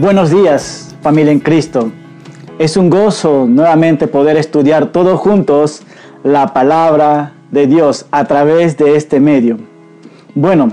[0.00, 1.92] Buenos días, familia en Cristo.
[2.58, 5.82] Es un gozo nuevamente poder estudiar todos juntos
[6.24, 9.58] la palabra de Dios a través de este medio.
[10.34, 10.72] Bueno,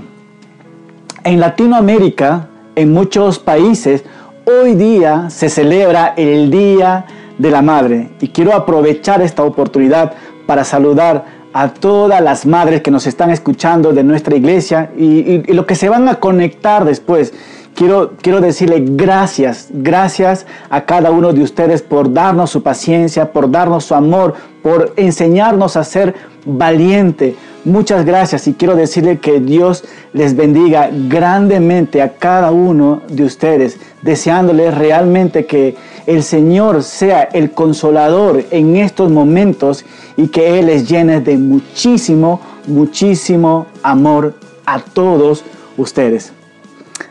[1.24, 4.02] en Latinoamérica, en muchos países,
[4.46, 7.04] hoy día se celebra el Día
[7.36, 10.14] de la Madre y quiero aprovechar esta oportunidad
[10.46, 15.52] para saludar a todas las madres que nos están escuchando de nuestra iglesia y, y,
[15.52, 17.34] lo que se van a conectar después.
[17.78, 23.48] Quiero, quiero decirle gracias, gracias a cada uno de ustedes por darnos su paciencia, por
[23.48, 26.12] darnos su amor, por enseñarnos a ser
[26.44, 27.36] valiente.
[27.64, 33.78] Muchas gracias y quiero decirle que Dios les bendiga grandemente a cada uno de ustedes,
[34.02, 35.76] deseándoles realmente que
[36.06, 39.84] el Señor sea el consolador en estos momentos
[40.16, 44.34] y que Él les llene de muchísimo, muchísimo amor
[44.66, 45.44] a todos
[45.76, 46.32] ustedes.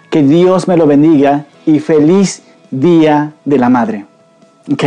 [0.09, 4.05] Que Dios me lo bendiga y feliz Día de la Madre.
[4.71, 4.83] ¿Ok?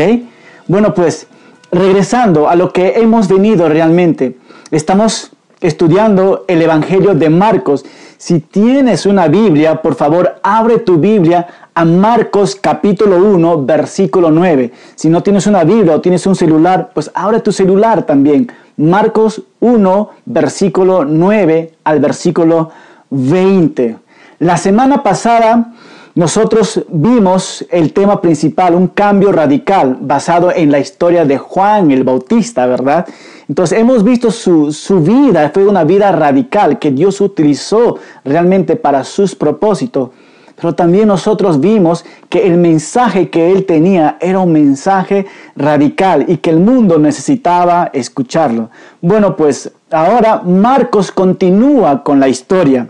[0.67, 1.27] Bueno, pues
[1.71, 4.37] regresando a lo que hemos venido realmente,
[4.71, 7.85] estamos estudiando el Evangelio de Marcos.
[8.19, 14.73] Si tienes una Biblia, por favor, abre tu Biblia a Marcos capítulo 1, versículo 9.
[14.95, 18.51] Si no tienes una Biblia o tienes un celular, pues abre tu celular también.
[18.77, 22.71] Marcos 1, versículo 9 al versículo
[23.11, 23.97] 20.
[24.41, 25.75] La semana pasada
[26.15, 32.05] nosotros vimos el tema principal, un cambio radical basado en la historia de Juan el
[32.05, 33.07] Bautista, ¿verdad?
[33.51, 39.05] Entonces hemos visto su, su, vida, fue una vida radical que Dios utilizó realmente para
[39.05, 40.09] sus propósitos.
[40.57, 46.39] Pero también nosotros vimos que el mensaje que él tenía era un mensaje radical y
[46.39, 48.71] que el mundo necesitaba escucharlo.
[49.03, 52.89] Bueno, pues ahora Marcos continúa con la historia.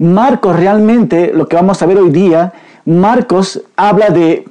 [0.00, 2.54] Marcos realmente, lo que vamos a ver hoy día,
[2.86, 4.46] Marcos habla de,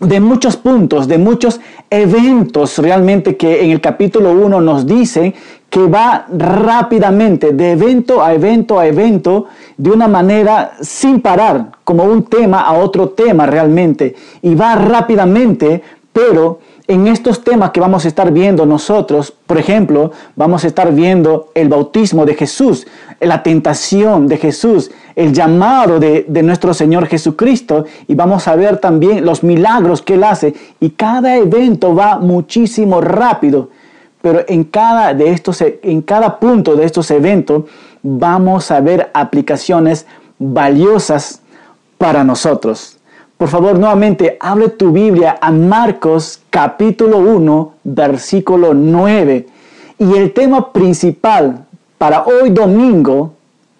[0.00, 5.34] de muchos puntos, de muchos eventos realmente que en el capítulo 1 nos dice
[5.68, 9.46] que va rápidamente, de evento a evento a evento,
[9.76, 14.16] de una manera sin parar, como un tema a otro tema realmente.
[14.42, 15.80] Y va rápidamente,
[16.12, 16.58] pero
[16.90, 21.52] en estos temas que vamos a estar viendo nosotros, por ejemplo, vamos a estar viendo
[21.54, 22.84] el bautismo de Jesús,
[23.20, 28.78] la tentación de Jesús, el llamado de, de, nuestro Señor Jesucristo y vamos a ver
[28.78, 30.52] también los milagros que Él hace.
[30.80, 33.70] Y cada evento va muchísimo rápido,
[34.20, 37.66] pero en cada, de estos, en cada punto de estos eventos
[38.02, 40.06] vamos a ver aplicaciones
[40.40, 41.40] valiosas
[41.98, 42.99] para nosotros.
[43.40, 49.46] Por favor, nuevamente, abre tu Biblia a Marcos capítulo 1, versículo 9.
[49.98, 51.64] Y el tema principal
[51.96, 53.32] para hoy domingo,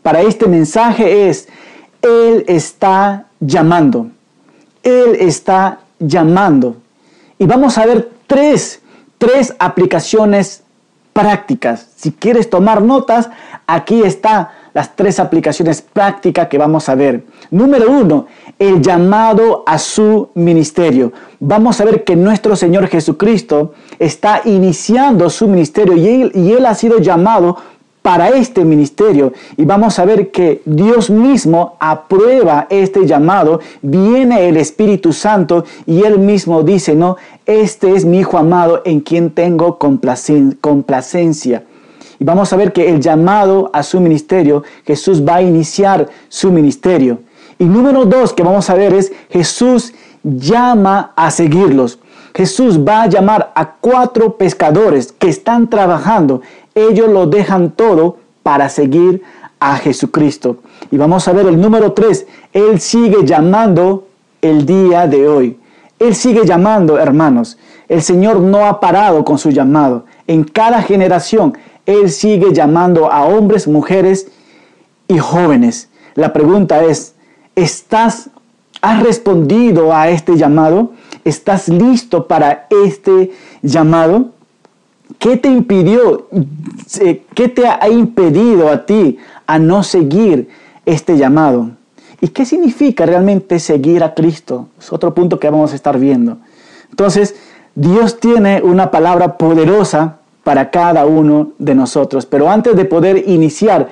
[0.03, 1.47] para este mensaje es,
[2.01, 4.07] Él está llamando.
[4.83, 6.77] Él está llamando.
[7.39, 8.81] Y vamos a ver tres,
[9.19, 10.63] tres aplicaciones
[11.13, 11.87] prácticas.
[11.97, 13.29] Si quieres tomar notas,
[13.67, 17.25] aquí está las tres aplicaciones prácticas que vamos a ver.
[17.51, 18.27] Número uno,
[18.59, 21.13] el llamado a su ministerio.
[21.39, 26.67] Vamos a ver que nuestro Señor Jesucristo está iniciando su ministerio y él, y él
[26.67, 27.57] ha sido llamado
[28.03, 34.57] para este ministerio y vamos a ver que Dios mismo aprueba este llamado, viene el
[34.57, 37.17] Espíritu Santo y él mismo dice, no,
[37.47, 41.65] este es mi Hijo amado en quien tengo complacencia.
[42.21, 46.53] Y vamos a ver que el llamado a su ministerio, Jesús va a iniciar su
[46.53, 47.21] ministerio.
[47.59, 51.99] Y número dos que vamos a ver es Jesús llama a seguirlos.
[52.35, 56.43] Jesús va a llamar a cuatro pescadores que están trabajando.
[56.75, 59.23] Ellos lo dejan todo para seguir
[59.59, 60.59] a Jesucristo.
[60.91, 62.27] Y vamos a ver el número tres.
[62.53, 64.07] Él sigue llamando
[64.43, 65.59] el día de hoy.
[65.99, 67.59] Él sigue llamando, hermanos.
[67.89, 70.05] El Señor no ha parado con su llamado.
[70.27, 71.55] En cada generación
[71.91, 74.29] él sigue llamando a hombres, mujeres
[75.09, 75.89] y jóvenes.
[76.15, 77.15] La pregunta es,
[77.55, 78.31] ¿estás,
[78.81, 80.93] has respondido a este llamado?
[81.25, 83.33] ¿Estás listo para este
[83.63, 84.31] llamado?
[85.19, 86.29] ¿Qué te impidió,
[87.35, 90.49] qué te ha impedido a ti a no seguir
[90.87, 91.71] este llamado?
[92.21, 94.69] ¿Y qué significa realmente seguir a Cristo?
[94.79, 96.39] Es otro punto que vamos a estar viendo.
[96.91, 97.35] Entonces,
[97.75, 102.27] Dios tiene una palabra poderosa para cada uno de nosotros.
[102.27, 103.89] Pero antes de poder iniciar,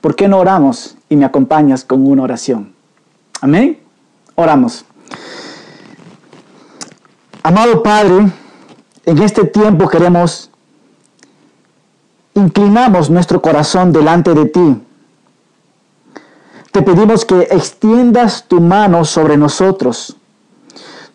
[0.00, 2.72] ¿por qué no oramos y me acompañas con una oración?
[3.40, 3.78] Amén.
[4.34, 4.84] Oramos.
[7.42, 8.30] Amado Padre,
[9.04, 10.50] en este tiempo queremos,
[12.34, 14.76] inclinamos nuestro corazón delante de ti,
[16.72, 20.16] te pedimos que extiendas tu mano sobre nosotros.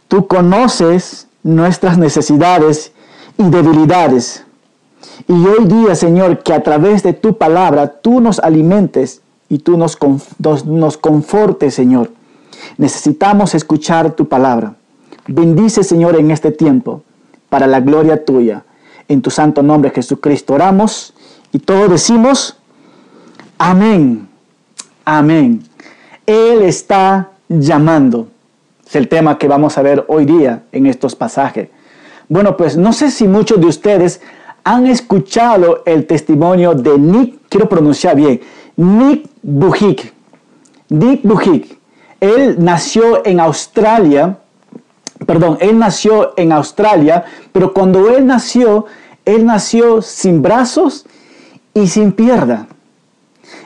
[0.08, 2.92] Tú conoces nuestras necesidades
[3.38, 4.43] y debilidades.
[5.28, 9.78] Y hoy día, Señor, que a través de tu palabra tú nos alimentes y tú
[9.78, 9.98] nos,
[10.66, 12.12] nos, confortes, Señor.
[12.78, 14.76] Necesitamos escuchar tu palabra.
[15.28, 17.04] Bendice, Señor, en este tiempo,
[17.50, 18.64] para la gloria tuya.
[19.08, 21.14] En tu santo nombre, Jesucristo, oramos
[21.52, 22.58] y todos decimos,
[23.58, 24.28] amén,
[25.06, 25.64] amén.
[26.26, 28.28] Él está llamando.
[28.88, 31.70] Es el tema que vamos a ver hoy día en estos pasajes.
[32.30, 34.22] Bueno, pues no sé si muchos de ustedes
[34.64, 38.42] han escuchado el testimonio de Nick, quiero pronunciar bien,
[38.76, 40.14] Nick Bujik.
[40.90, 41.78] Nick Bujik.
[42.20, 44.38] Él nació en Australia,
[45.26, 48.86] perdón, él nació en Australia, pero cuando él nació,
[49.26, 51.06] él nació sin brazos
[51.74, 52.68] y sin pierna.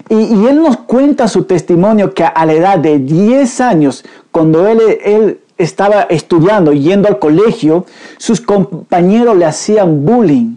[0.09, 4.79] Y, él nos cuenta su testimonio que a la edad de 10 años, cuando él,
[5.03, 7.85] él estaba estudiando, yendo al colegio,
[8.17, 10.55] sus compañeros le hacían bullying.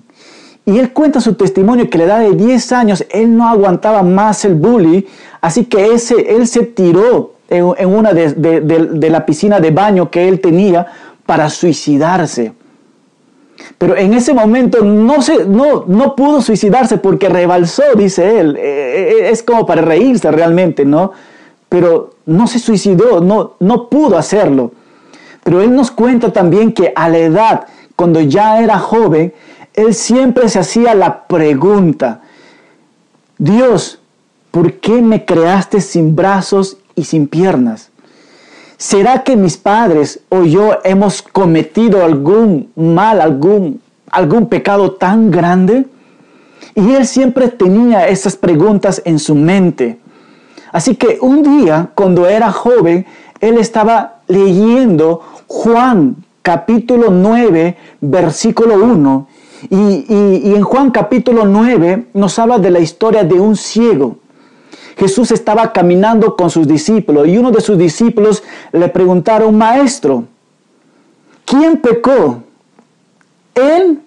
[0.67, 4.03] Y él cuenta su testimonio que a la edad de 10 años él no aguantaba
[4.03, 5.03] más el bullying,
[5.41, 10.29] así que ese, él se tiró en, una de, de, la piscina de baño que
[10.29, 10.87] él tenía
[11.27, 12.53] para suicidarse.
[13.77, 18.57] Pero en ese momento no, se, no, no pudo suicidarse porque rebalsó, dice él.
[18.57, 21.13] Eh, eh, es como para reírse realmente, ¿no?
[21.69, 24.73] Pero no se suicidó, no, no pudo hacerlo.
[25.43, 27.67] Pero él nos cuenta también que a la edad,
[27.97, 29.33] cuando ya era joven,
[29.75, 32.21] él siempre se hacía la pregunta,
[33.39, 34.01] Dios,
[34.51, 37.91] ¿por qué me creaste sin brazos y sin piernas?
[38.77, 43.81] ¿Será que mis padres o yo hemos cometido algún mal, algún,
[44.11, 45.87] algún pecado tan grande?
[46.75, 49.99] Y él siempre tenía esas preguntas en su mente.
[50.73, 53.07] Así que un día, cuando era joven,
[53.41, 59.29] él estaba leyendo Juan capítulo 9, versículo 1,
[59.69, 64.17] y, en Juan capítulo 9 nos habla de la historia de un ciego.
[64.97, 68.43] Jesús estaba caminando con sus discípulos y uno de sus discípulos
[68.73, 70.25] le preguntaron, maestro,
[71.45, 72.43] ¿quién pecó?
[73.55, 74.01] ¿Él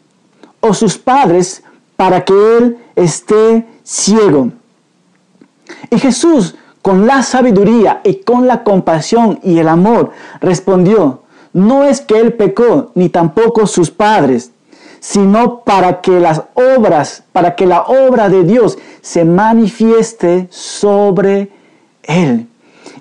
[0.60, 1.64] o sus padres
[1.96, 4.52] para que él esté ciego?
[5.90, 10.12] Y Jesús, con la sabiduría y con la compasión y el amor,
[10.42, 11.24] respondió,
[11.54, 14.53] no es que él pecó, ni tampoco sus padres,
[15.04, 21.52] sino para que las obras, para que la obra de Dios se manifieste sobre
[22.04, 22.48] él.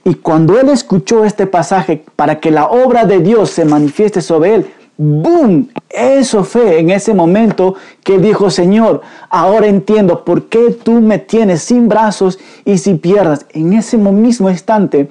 [0.03, 4.57] Y cuando él escuchó este pasaje, para que la obra de Dios se manifieste sobre
[4.57, 5.69] él, ¡boom!
[5.89, 11.63] Eso fue en ese momento que dijo, Señor, ahora entiendo por qué tú me tienes
[11.63, 13.47] sin brazos y sin piernas.
[13.51, 15.09] En ese mismo instante,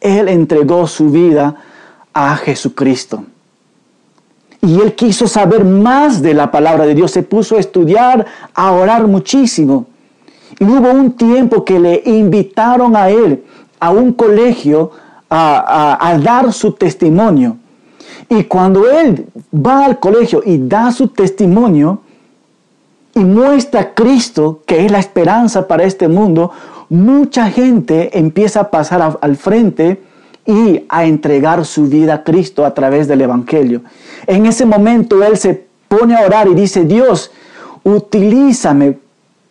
[0.00, 1.54] él entregó su vida
[2.12, 3.26] a Jesucristo.
[4.64, 8.24] Y él quiso saber más de la palabra de Dios, se puso a estudiar,
[8.54, 9.86] a orar muchísimo.
[10.60, 13.42] Y hubo un tiempo que le invitaron a él
[13.80, 14.92] a un colegio
[15.28, 17.56] a, dar su testimonio.
[18.28, 22.00] Y cuando él va al colegio y da su testimonio
[23.14, 26.52] y muestra a Cristo, que es la esperanza para este mundo,
[26.88, 30.00] mucha gente empieza a pasar al frente
[30.46, 33.82] y a entregar su vida a Cristo a través del Evangelio.
[34.26, 37.30] En ese momento él se pone a orar y dice, Dios,
[37.84, 38.98] utilízame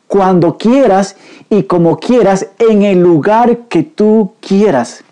[0.08, 1.16] cuando quieras
[1.50, 5.04] y como quieras en el lugar que tú quieras.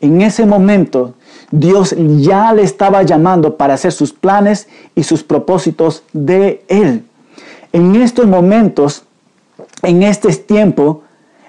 [0.00, 1.14] En ese momento
[1.50, 7.04] Dios ya le estaba llamando para hacer sus planes y sus propósitos de él.
[7.72, 9.02] En estos momentos,
[9.82, 11.02] en este tiempo,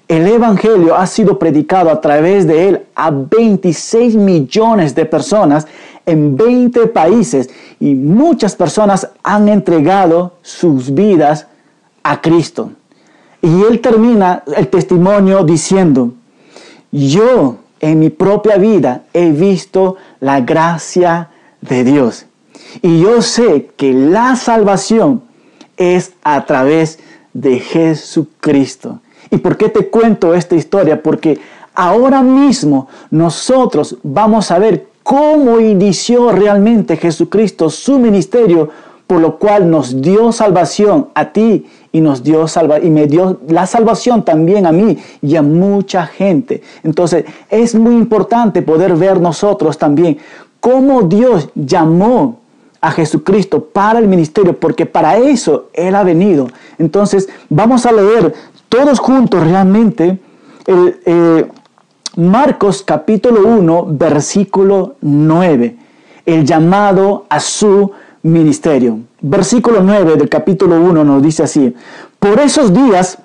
[0.08, 5.68] el Evangelio ha sido predicado a través de él a 26 millones de personas
[6.06, 11.48] en 20 países y muchas personas han entregado sus vidas
[12.04, 12.72] a Cristo.
[13.42, 16.14] Y él termina el testimonio diciendo,
[16.92, 21.30] yo en mi propia vida he visto la gracia
[21.62, 22.26] de Dios.
[22.82, 25.24] Y yo sé que la salvación
[25.78, 27.00] es a través
[27.34, 29.00] de Jesucristo.
[29.30, 31.02] ¿Y por qué te cuento esta historia?
[31.02, 31.40] Porque
[31.74, 38.70] ahora mismo nosotros vamos a ver cómo inició realmente Jesucristo su ministerio,
[39.06, 43.42] por lo cual nos dio salvación a ti y nos dio salva y me dio
[43.50, 46.62] la salvación también a mí y a mucha gente.
[46.82, 50.18] Entonces, es muy importante poder ver nosotros también
[50.62, 52.40] cómo Dios llamó
[52.80, 56.48] a Jesucristo para el ministerio, porque para eso Él ha venido.
[56.78, 58.34] Entonces, vamos a leer
[58.70, 60.20] todos juntos realmente
[60.66, 61.48] eh,
[62.18, 65.78] Marcos capítulo 1, versículo 9,
[66.26, 67.90] el llamado a su
[68.24, 69.00] ministerio.
[69.22, 71.74] Versículo 9 del capítulo 1 nos dice así,
[72.20, 73.18] por esos días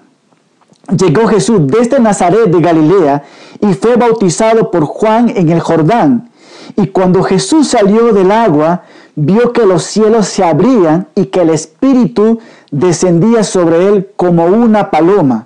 [0.97, 3.25] llegó Jesús desde Nazaret de Galilea
[3.61, 6.31] y fue bautizado por Juan en el Jordán.
[6.77, 8.83] Y cuando Jesús salió del agua,
[9.17, 12.39] vio que los cielos se abrían y que el Espíritu
[12.71, 15.46] descendía sobre él como una paloma.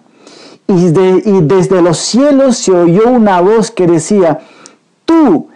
[0.71, 0.73] Y,
[1.29, 4.39] y, desde los cielos se oyó una voz que decía,
[5.05, 5.49] tú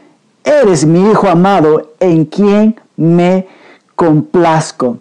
[0.43, 3.47] eres mi Hijo amado en quien me
[3.95, 4.99] complazco.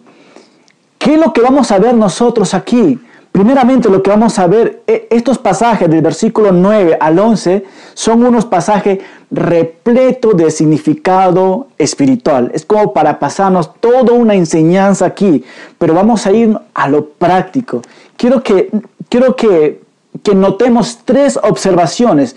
[0.99, 2.99] ¿Qué es lo que vamos a ver nosotros aquí?
[3.33, 7.65] Primeramente lo que vamos a ver, e, estos pasajes del versículo 9 al 11
[7.95, 8.99] son unos pasajes
[9.31, 12.51] repletos de significado espiritual.
[12.53, 15.43] Es como para pasarnos toda una enseñanza aquí,
[15.79, 17.81] pero vamos a ir a lo práctico.
[18.15, 18.69] Quiero que,
[19.09, 19.82] quiero que,
[20.21, 22.35] que notemos tres observaciones.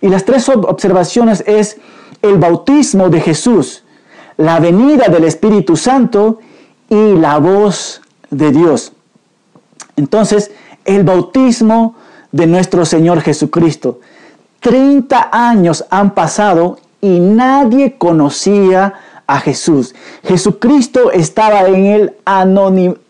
[0.00, 1.78] Y las tres observaciones es
[2.22, 3.84] el bautismo de Jesús,
[4.36, 6.38] la venida del Espíritu Santo
[6.88, 8.92] y la voz de Dios.
[9.96, 10.52] Entonces,
[10.84, 11.96] el bautismo
[12.32, 14.00] de nuestro Señor Jesucristo.
[14.60, 18.94] 30 años han pasado y nadie conocía
[19.26, 19.94] a Jesús.
[20.24, 23.00] Jesucristo estaba en el anonimato,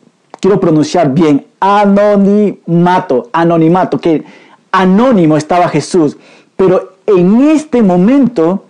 [0.41, 4.25] quiero pronunciar bien, anonimato, anonimato, que
[4.73, 6.17] anónimo estaba Jesús.
[6.57, 8.65] Pero en este momento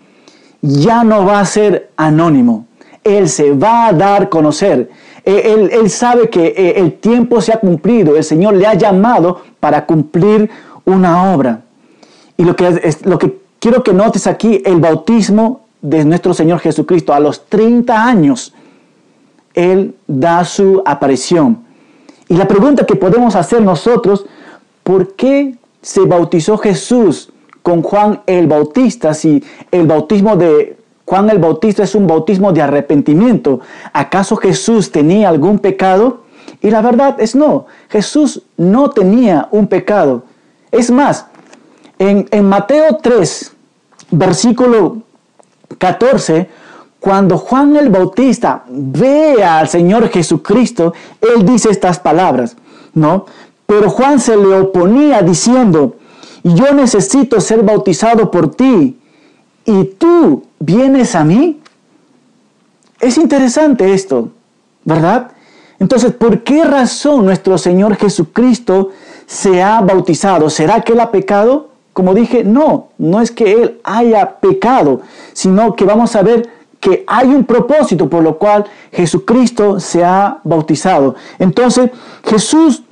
[0.60, 2.66] ya no va a ser anónimo.
[3.04, 4.90] Él se va a dar a conocer.
[5.24, 9.42] Eh, él, sabe que eh, el tiempo se ha cumplido, el Señor le ha llamado
[9.60, 10.50] para cumplir
[10.84, 11.62] una obra.
[12.36, 16.60] Y lo que, es, lo que quiero que notes aquí, el bautismo de nuestro Señor
[16.60, 18.54] Jesucristo, a los 30 años,
[19.54, 21.67] Él da su aparición.
[22.28, 24.26] Y la pregunta que podemos hacer nosotros,
[24.82, 27.30] ¿por qué se bautizó Jesús
[27.62, 32.60] con Juan el Bautista si el bautismo de Juan el Bautista es un bautismo de
[32.60, 33.60] arrepentimiento.
[33.94, 36.24] ¿Acaso Jesús tenía algún pecado?
[36.60, 40.24] Y la verdad es no, Jesús no tenía un pecado.
[40.70, 41.26] Es más,
[41.98, 43.52] en, Mateo 3,
[44.10, 44.98] versículo
[45.78, 46.50] 14,
[47.00, 52.56] cuando Juan el Bautista ve al Señor Jesucristo, él dice estas palabras,
[52.94, 53.26] ¿no?
[53.66, 55.96] Pero Juan se le oponía diciendo,
[56.42, 58.98] yo necesito ser bautizado por ti
[59.64, 61.60] y tú vienes a mí.
[63.00, 64.30] Es interesante esto,
[64.84, 65.32] ¿verdad?
[65.78, 68.90] Entonces, ¿por qué razón nuestro Señor Jesucristo
[69.26, 70.50] se ha bautizado?
[70.50, 71.68] ¿Será que Él ha pecado?
[71.92, 75.02] Como dije, no, no es que Él haya pecado,
[75.32, 80.38] sino que vamos a ver que hay un propósito por lo cual Jesucristo se ha
[80.44, 81.14] bautizado.
[81.38, 81.90] Entonces,
[82.24, 82.82] Jesús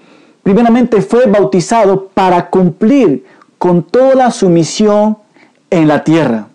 [0.43, 3.25] primeramente fue bautizado para cumplir
[3.59, 5.19] con toda su misión
[5.71, 6.49] en la tierra.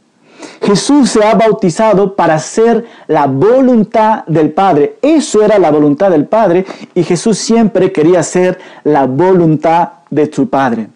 [0.61, 4.97] Jesús se ha bautizado para hacer la voluntad del Padre.
[5.01, 10.49] Eso era la voluntad del Padre y Jesús siempre quería hacer la voluntad de su
[10.49, 10.87] Padre.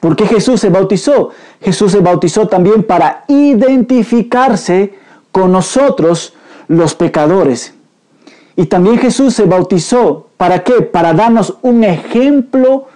[0.00, 1.30] ¿Por qué Jesús se bautizó?
[1.60, 4.94] Jesús se bautizó también para identificarse
[5.34, 6.32] con nosotros
[6.68, 7.74] los pecadores.
[8.54, 10.74] Y también Jesús se bautizó, ¿para qué?
[10.74, 12.86] Para darnos un ejemplo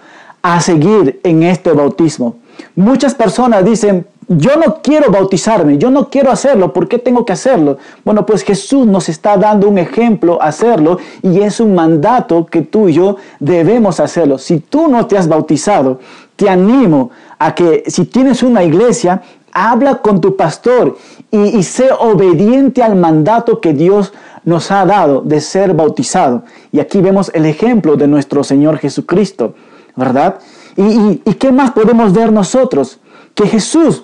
[0.41, 2.37] a seguir en este bautismo.
[2.77, 7.33] Muchas personas dicen, yo no quiero bautizarme, yo no quiero hacerlo, ¿por qué tengo que
[7.33, 7.77] hacerlo?
[8.05, 12.61] Bueno, pues Jesús nos está dando un ejemplo a hacerlo y es un mandato que
[12.61, 14.37] tú y yo debemos hacerlo.
[14.37, 15.99] Si tú no te has bautizado,
[16.37, 20.97] te animo a que si tienes una iglesia, habla con tu pastor
[21.31, 24.13] y, y sé obediente al mandato que Dios
[24.45, 26.43] nos ha dado de ser bautizado.
[26.71, 29.53] Y aquí vemos el ejemplo de nuestro Señor Jesucristo,
[29.95, 30.39] ¿verdad?
[30.75, 32.99] ¿Y, y, y qué más podemos ver nosotros?
[33.35, 34.03] Que Jesús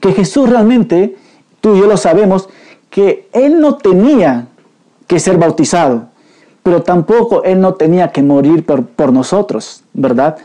[0.00, 1.16] que Jesús realmente,
[1.60, 2.48] tú y yo lo sabemos,
[2.90, 4.46] que Él no tenía
[5.06, 6.08] que ser bautizado,
[6.62, 10.36] pero tampoco Él no tenía que morir por, nosotros, ¿verdad?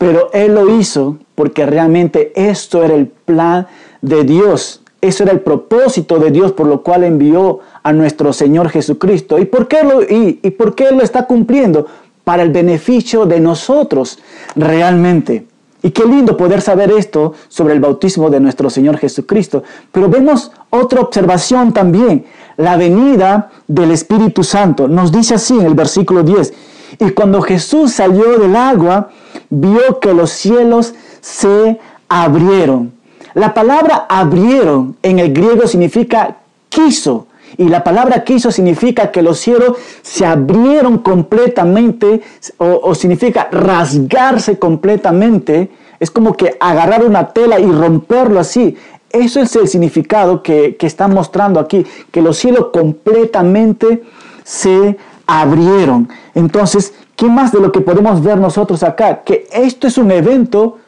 [0.00, 3.66] Pero Él lo hizo porque realmente esto era el plan
[4.00, 8.70] de Dios, eso era el propósito de Dios por lo cual envió a nuestro Señor
[8.70, 9.38] Jesucristo.
[9.38, 11.84] ¿Y por qué lo, y, por qué lo está cumpliendo?
[12.24, 14.18] Para el beneficio de nosotros
[14.56, 15.46] realmente.
[15.82, 19.64] Y qué lindo poder saber esto sobre el bautismo de nuestro Señor Jesucristo.
[19.92, 22.24] Pero vemos otra observación también,
[22.56, 24.88] la venida del Espíritu Santo.
[24.88, 26.54] Nos dice así en el versículo 10,
[26.98, 29.10] y cuando Jesús salió del agua,
[29.48, 31.78] vio que los cielos se
[32.08, 32.92] abrieron.
[33.34, 37.26] La palabra abrieron en el griego significa quiso.
[37.56, 42.22] Y la palabra quiso significa que los cielos se abrieron completamente
[42.58, 48.76] o, significa rasgarse completamente Es como que agarrar una tela y romperlo así.
[49.10, 54.04] Eso es el significado que, que está mostrando aquí, que los cielos completamente
[54.44, 54.96] se
[55.30, 56.08] abrieron.
[56.34, 59.22] Entonces, ¿qué más de lo que podemos ver nosotros acá?
[59.22, 60.78] Que esto es un evento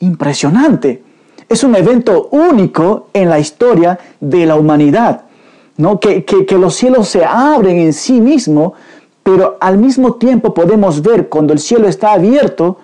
[0.00, 1.02] impresionante.
[1.48, 5.22] Es un evento único en la historia de la humanidad.
[5.78, 5.98] ¿no?
[5.98, 8.74] Que, que, los cielos se abren en sí mismo,
[9.22, 12.78] pero al mismo tiempo podemos ver cuando el cielo está abierto,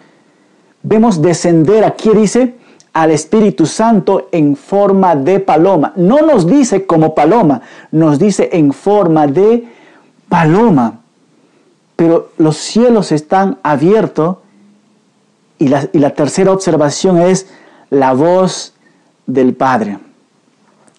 [0.82, 2.54] vemos descender, aquí dice,
[2.94, 5.92] al Espíritu Santo en forma de paloma.
[5.96, 9.73] No nos dice como paloma, nos dice en forma de
[10.34, 10.98] paloma.
[11.94, 14.38] Pero los cielos están abiertos
[15.60, 17.46] y la, y la tercera observación es
[17.88, 18.74] la voz
[19.26, 20.00] del Padre.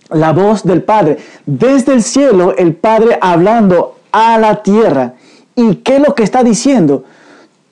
[0.09, 1.17] La voz del Padre.
[1.45, 5.15] Desde el cielo el Padre hablando a la tierra.
[5.53, 7.03] ¿Y qué es lo que está diciendo?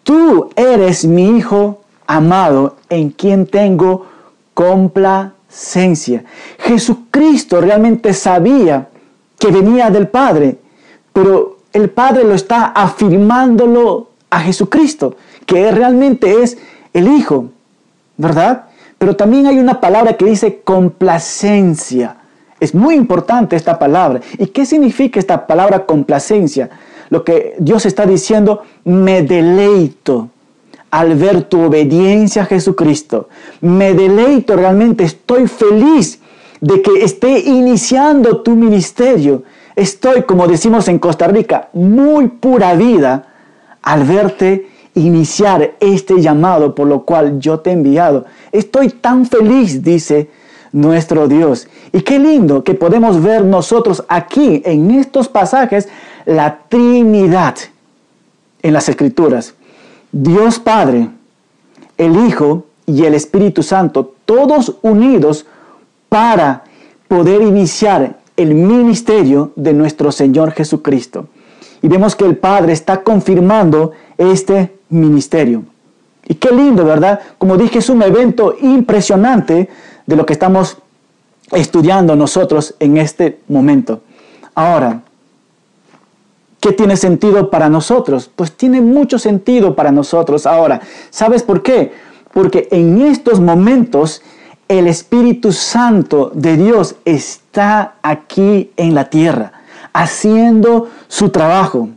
[0.03, 4.05] Tú eres mi Hijo amado en quien tengo
[4.53, 6.25] complacencia.
[6.59, 8.89] Jesucristo realmente sabía
[9.39, 10.57] que venía del Padre,
[11.13, 15.15] pero el Padre lo está afirmándolo a Jesucristo,
[15.45, 16.57] que realmente es
[16.93, 17.49] el Hijo,
[18.17, 18.65] ¿verdad?
[18.97, 22.17] Pero también hay una palabra que dice complacencia.
[22.59, 24.21] Es muy importante esta palabra.
[24.37, 26.69] ¿Y qué significa esta palabra complacencia?
[27.09, 30.29] Lo que Dios está diciendo, me deleito
[30.89, 33.27] al ver tu obediencia a Jesucristo.
[33.61, 36.19] Me deleito realmente, estoy feliz
[36.61, 39.43] de que esté iniciando tu ministerio.
[39.75, 43.27] Estoy, como decimos en Costa Rica, muy pura vida
[43.81, 48.25] al verte iniciar este llamado por lo cual yo te he enviado.
[48.51, 50.29] Estoy tan feliz, dice
[50.71, 51.67] nuestro Dios.
[51.91, 55.87] Y qué lindo que podemos ver nosotros aquí en estos pasajes
[56.25, 57.55] la Trinidad
[58.61, 59.53] en las Escrituras.
[60.11, 61.09] Dios Padre,
[61.97, 65.45] el Hijo y el Espíritu Santo, todos unidos
[66.09, 66.63] para
[67.07, 71.27] poder iniciar el ministerio de nuestro Señor Jesucristo.
[71.81, 75.63] Y vemos que el Padre está confirmando este ministerio.
[76.25, 77.19] Y qué lindo, ¿verdad?
[77.37, 79.69] Como dije, es un evento impresionante
[80.05, 80.77] de lo que estamos
[81.51, 84.01] estudiando nosotros en este momento.
[84.55, 85.01] Ahora,
[86.59, 88.31] ¿qué tiene sentido para nosotros?
[88.33, 90.81] Pues tiene mucho sentido para nosotros ahora.
[91.09, 91.91] ¿Sabes por qué?
[92.33, 94.21] Porque en estos momentos
[94.67, 99.53] el Espíritu Santo de Dios está aquí en la tierra,
[99.93, 101.89] haciendo su trabajo.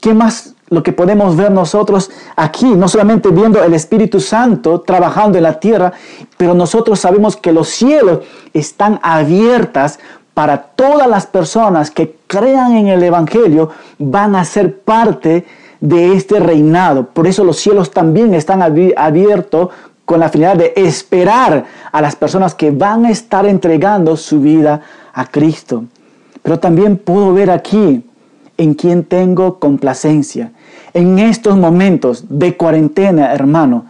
[0.00, 5.36] ¿Qué más lo que podemos ver nosotros aquí, no solamente viendo el Espíritu Santo trabajando
[5.36, 5.92] en la tierra,
[6.36, 8.20] pero nosotros sabemos que los cielos
[8.54, 9.98] están abiertas
[10.32, 15.44] para todas las personas que crean en el Evangelio, van a ser parte
[15.80, 17.06] de este reinado.
[17.06, 19.70] Por eso los cielos también están abiertos
[20.10, 24.80] con la finalidad de esperar a las personas que van a estar entregando su vida
[25.14, 25.84] a Cristo.
[26.42, 28.02] Pero también puedo ver aquí
[28.56, 30.50] en quien tengo complacencia.
[30.94, 33.84] En estos momentos de cuarentena, hermano,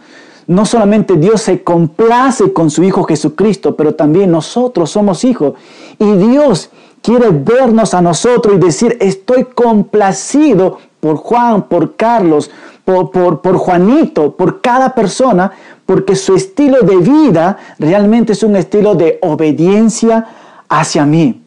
[0.45, 5.55] no solamente Dios se complace con su Hijo Jesucristo, pero también nosotros somos hijos.
[5.97, 6.69] Y Dios
[7.01, 12.51] quiere vernos a nosotros y decir, estoy complacido por Juan, por Carlos,
[12.85, 15.51] por, por, por, Juanito, por cada persona,
[15.85, 20.25] porque su estilo de vida realmente es un estilo de obediencia
[20.69, 21.41] hacia mí.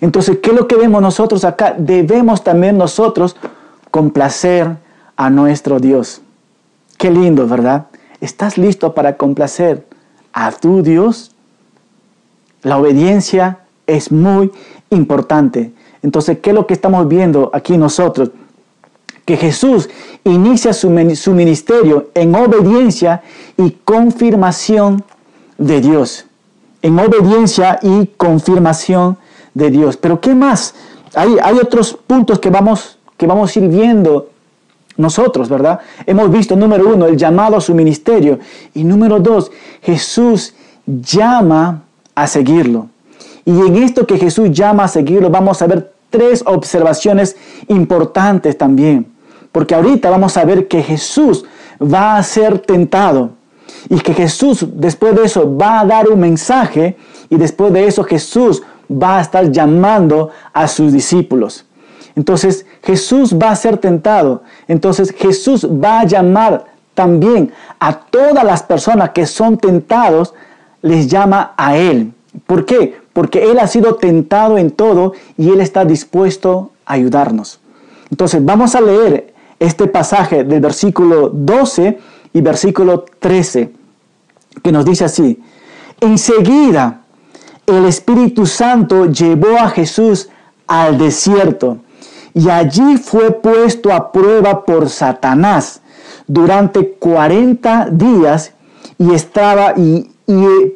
[0.00, 1.74] Entonces, ¿qué es lo que vemos nosotros acá?
[1.76, 3.36] Debemos también nosotros
[3.90, 4.76] complacer
[5.16, 6.20] a nuestro Dios.
[6.98, 7.86] Qué lindo, ¿verdad?
[8.20, 9.86] ¿Estás listo para complacer
[10.32, 11.32] a tu Dios?
[12.62, 14.50] La obediencia es muy
[14.90, 15.72] importante.
[16.02, 18.30] Entonces, ¿qué es lo que estamos viendo aquí nosotros?
[19.24, 19.88] Que Jesús
[20.24, 23.22] inicia su, ministerio en obediencia
[23.56, 25.04] y confirmación
[25.56, 26.26] de Dios.
[26.82, 29.16] En obediencia y confirmación
[29.54, 29.96] de Dios.
[29.96, 30.74] Pero ¿qué más?
[31.14, 34.28] Hay, hay otros puntos que vamos, que vamos a ir viendo
[34.96, 35.80] nosotros, ¿verdad?
[36.06, 38.38] Hemos visto, número uno, el llamado a su ministerio.
[38.74, 39.50] Y número dos,
[39.82, 40.54] Jesús
[40.86, 41.82] llama
[42.14, 42.88] a seguirlo.
[43.44, 47.36] Y en esto que Jesús llama a seguirlo, vamos a ver tres observaciones
[47.68, 49.13] importantes también.
[49.54, 51.44] Porque ahorita vamos a ver que Jesús
[51.80, 53.30] va a ser tentado.
[53.88, 56.96] Y que Jesús después de eso va a dar un mensaje.
[57.30, 61.66] Y después de eso Jesús va a estar llamando a sus discípulos.
[62.16, 64.42] Entonces Jesús va a ser tentado.
[64.66, 66.64] Entonces Jesús va a llamar
[66.94, 70.34] también a todas las personas que son tentados,
[70.82, 72.12] les llama a Él.
[72.44, 72.98] ¿Por qué?
[73.12, 77.60] Porque Él ha sido tentado en todo y Él está dispuesto a ayudarnos.
[78.10, 81.98] Entonces vamos a leer este pasaje del versículo 12
[82.32, 83.72] y versículo 13.
[84.62, 85.42] que nos dice así,
[86.00, 87.00] enseguida
[87.66, 90.28] el Espíritu Santo llevó a Jesús
[90.66, 91.78] al desierto
[92.34, 95.80] y allí fue puesto a prueba por Satanás
[96.26, 98.52] durante 40 días
[98.98, 100.10] y estaba, y,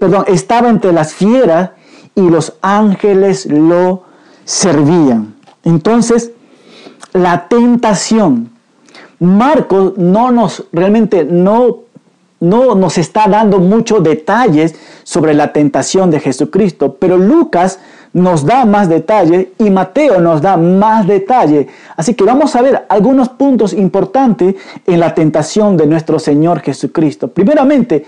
[0.00, 1.70] perdón, estaba entre las fieras
[2.14, 4.04] y los ángeles lo
[4.44, 5.34] servían.
[5.64, 6.32] Entonces,
[7.12, 8.50] la tentación.
[9.20, 11.88] Marcos no nos realmente no
[12.40, 17.80] no nos está dando muchos detalles sobre la tentación de Jesucristo, pero Lucas
[18.12, 21.68] nos da más detalle y Mateo nos da más detalle.
[21.96, 24.54] Así que vamos a ver algunos puntos importantes
[24.86, 27.28] en la tentación de nuestro Señor Jesucristo.
[27.28, 28.06] Primeramente,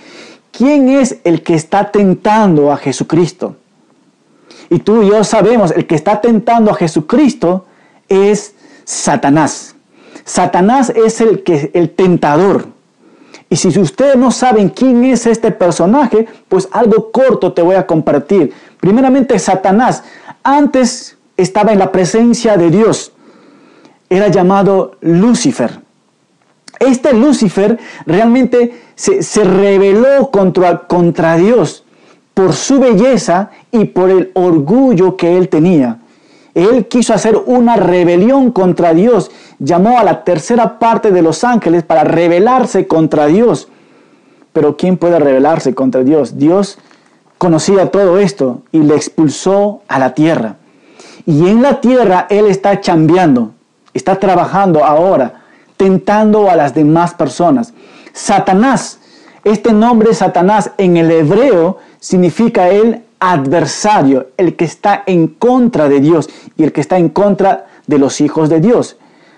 [0.53, 3.57] ¿quién es el que está tentando a Jesucristo?
[4.68, 7.66] Y tú y yo sabemos, el que está tentando a Jesucristo
[8.09, 9.75] es Satanás.
[10.24, 12.66] Satanás es el, que, el tentador.
[13.48, 17.87] Y si ustedes no saben quién es este personaje, pues algo corto te voy a
[17.87, 18.52] compartir.
[18.80, 20.04] Primeramente, Satanás
[20.42, 23.12] antes estaba en la presencia de Dios.
[24.09, 25.80] Era llamado Lucifer.
[26.78, 31.85] Este Lucifer realmente se, se rebeló contra, contra Dios
[32.35, 35.99] por su belleza y por el orgullo que él tenía.
[36.61, 39.31] Él quiso hacer una rebelión contra Dios.
[39.59, 43.68] Llamó a la tercera parte de los ángeles para rebelarse contra Dios.
[44.53, 46.37] Pero ¿quién puede rebelarse contra Dios?
[46.37, 46.79] Dios
[47.38, 50.57] conocía todo esto y le expulsó a la tierra.
[51.25, 53.53] Y en la tierra Él está chambeando,
[53.94, 55.42] está trabajando ahora,
[55.79, 57.73] tentando a las demás personas.
[58.12, 58.99] Satanás,
[59.44, 66.00] este nombre Satanás en el hebreo significa Él adversario, el que está en contra de
[66.00, 68.96] Dios y el que está en contra de los hijos de Dios.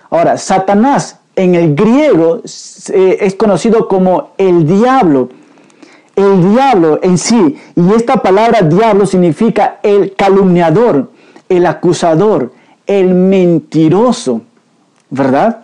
[0.09, 5.29] Ahora, Satanás en el griego es conocido como el diablo.
[6.15, 11.09] El diablo en sí, y esta palabra diablo significa el calumniador,
[11.49, 12.53] el acusador,
[12.85, 14.41] el mentiroso,
[15.09, 15.63] ¿verdad?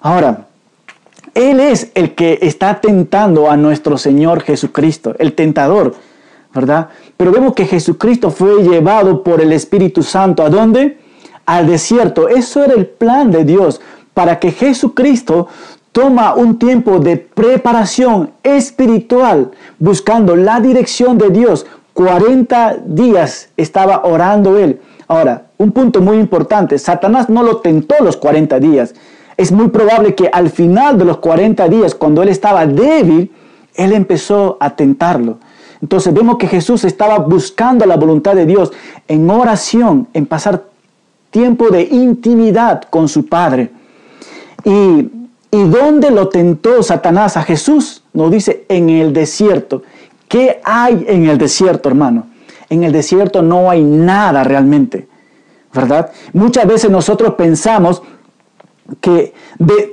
[0.00, 0.48] Ahora,
[1.32, 5.94] Él es el que está tentando a nuestro Señor Jesucristo, el tentador.
[6.54, 6.88] ¿verdad?
[7.18, 10.44] Pero vemos que Jesucristo fue llevado por el Espíritu Santo.
[10.44, 10.98] ¿A dónde?
[11.44, 12.28] Al desierto.
[12.28, 13.80] Eso era el plan de Dios,
[14.14, 15.48] para que Jesucristo
[15.90, 19.50] toma un tiempo de preparación espiritual,
[19.80, 21.66] buscando la dirección de Dios.
[21.92, 24.80] 40 días estaba orando él.
[25.08, 28.94] Ahora, un punto muy importante, Satanás no lo tentó los 40 días.
[29.36, 33.32] Es muy probable que al final de los 40 días, cuando él estaba débil,
[33.74, 35.38] él empezó a tentarlo.
[35.80, 38.72] Entonces vemos que Jesús estaba buscando la voluntad de Dios
[39.06, 40.64] en oración, en pasar
[41.30, 43.70] tiempo de intimidad con su Padre.
[44.64, 45.10] ¿Y,
[45.50, 48.02] y dónde lo tentó Satanás a Jesús?
[48.12, 49.82] Nos dice en el desierto.
[50.26, 52.26] ¿Qué hay en el desierto, hermano?
[52.68, 55.08] En el desierto no hay nada realmente,
[55.72, 56.10] ¿verdad?
[56.34, 58.02] Muchas veces nosotros pensamos
[59.00, 59.34] que,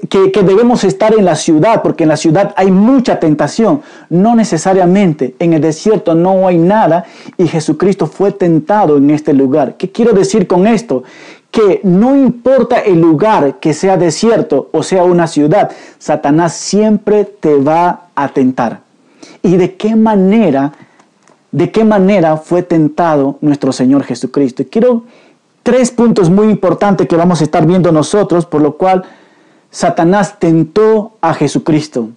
[0.09, 3.81] que, debemos estar en la ciudad, porque en la ciudad hay mucha tentación.
[4.09, 7.05] No necesariamente, en el desierto no hay nada
[7.37, 9.75] y Jesucristo fue tentado en este lugar.
[9.75, 11.03] ¿Qué quiero decir con esto?
[11.51, 17.55] Que no importa el lugar que sea desierto o sea una ciudad, Satanás siempre te
[17.55, 18.79] va a tentar.
[19.43, 20.71] ¿Y de qué manera,
[21.51, 24.61] de qué manera fue tentado nuestro Señor Jesucristo?
[24.61, 25.03] Y quiero
[25.65, 29.03] tres puntos muy importantes que vamos a estar viendo nosotros, por lo cual
[29.71, 32.09] Satanás tentó a Jesucristo.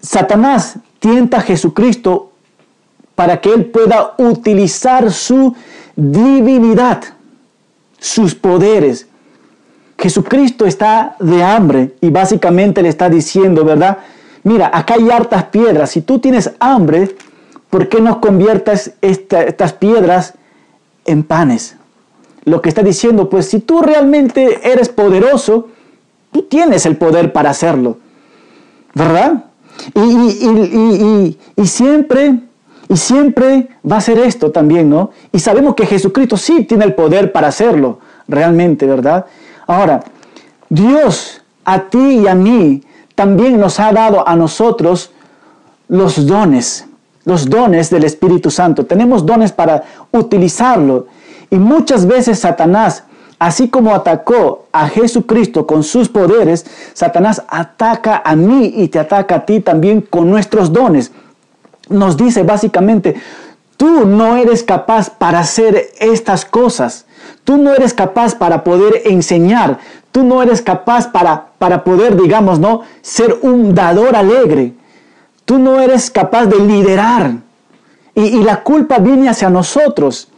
[0.00, 2.32] Satanás tienta a Jesucristo
[3.14, 5.54] para que él pueda utilizar su
[5.94, 7.04] divinidad,
[8.00, 9.06] sus poderes.
[9.96, 13.98] Jesucristo está de hambre y básicamente le está diciendo, ¿verdad?
[14.42, 15.90] Mira, acá hay hartas piedras.
[15.90, 17.14] Si tú tienes hambre,
[17.70, 20.34] ¿por qué no conviertas estas piedras
[21.04, 21.76] en panes?
[22.44, 25.68] Lo que está diciendo, pues si tú realmente eres poderoso,
[26.32, 27.98] tú tienes el poder para hacerlo,
[28.94, 29.44] ¿verdad?
[29.94, 32.40] Y, siempre,
[32.88, 35.10] y siempre va a ser esto también, ¿no?
[35.32, 39.26] Y sabemos que Jesucristo sí tiene el poder para hacerlo, realmente, ¿verdad?
[39.66, 40.02] Ahora,
[40.68, 42.82] Dios a ti y a mí
[43.14, 45.12] también nos ha dado a nosotros
[45.88, 46.86] los dones,
[47.24, 48.86] los dones del Espíritu Santo.
[48.86, 51.06] Tenemos dones para utilizarlo.
[51.52, 53.04] Y muchas veces Satanás,
[53.38, 59.34] así como atacó a Jesucristo con sus poderes, Satanás ataca a mí y te ataca
[59.34, 61.12] a ti también con nuestros dones.
[61.90, 63.16] Nos dice básicamente,
[63.76, 67.04] tú no eres capaz para hacer estas cosas.
[67.44, 69.78] Tú no eres capaz para poder enseñar.
[70.10, 72.80] Tú no eres capaz para, para poder, digamos, ¿no?
[73.02, 74.72] Ser un dador alegre.
[75.44, 77.34] Tú no eres capaz de liderar.
[78.14, 80.31] Y, la culpa viene hacia nosotros.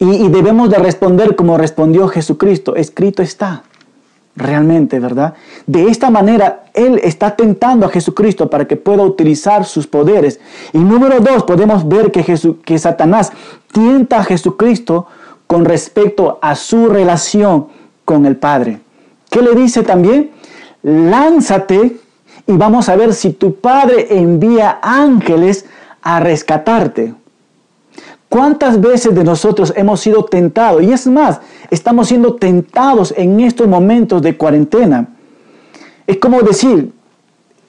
[0.00, 2.76] Y, debemos de responder como respondió Jesucristo.
[2.76, 3.64] Escrito está
[4.36, 5.34] realmente, ¿verdad?
[5.66, 10.38] De esta manera, Él está tentando a Jesucristo para que pueda utilizar sus poderes.
[10.72, 12.22] Y número dos, podemos ver que,
[12.64, 13.32] que Satanás
[13.72, 15.06] tienta a Jesucristo
[15.48, 17.66] con respecto a su relación
[18.04, 18.80] con el Padre.
[19.30, 20.30] ¿Qué le dice también?
[20.82, 21.96] Lánzate
[22.46, 25.66] y vamos a ver si tu Padre envía ángeles
[26.02, 27.14] a rescatarte.
[28.28, 30.82] ¿Cuántas veces de nosotros hemos sido tentados?
[30.82, 35.08] Y es más, estamos siendo tentados en estos momentos de cuarentena.
[36.06, 36.92] Es como decir,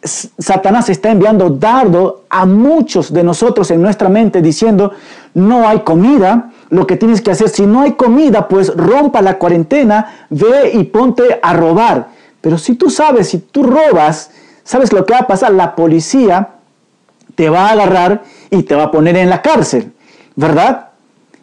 [0.04, 4.92] Satanás está enviando dardo a muchos de nosotros en nuestra mente diciendo,
[5.34, 9.38] no hay comida, lo que tienes que hacer, si no hay comida, pues rompa la
[9.38, 12.10] cuarentena, ve y ponte a robar.
[12.42, 14.32] Pero si tú sabes, si tú robas,
[14.64, 15.52] ¿sabes lo que va a pasar?
[15.52, 16.50] La policía
[17.36, 19.92] te va a agarrar y te va a poner en la cárcel.
[20.40, 20.88] ¿Verdad?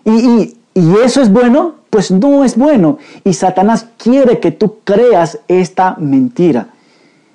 [0.04, 2.98] Y, eso es bueno, pues no es bueno.
[3.24, 6.68] Y Satanás quiere que tú creas esta mentira.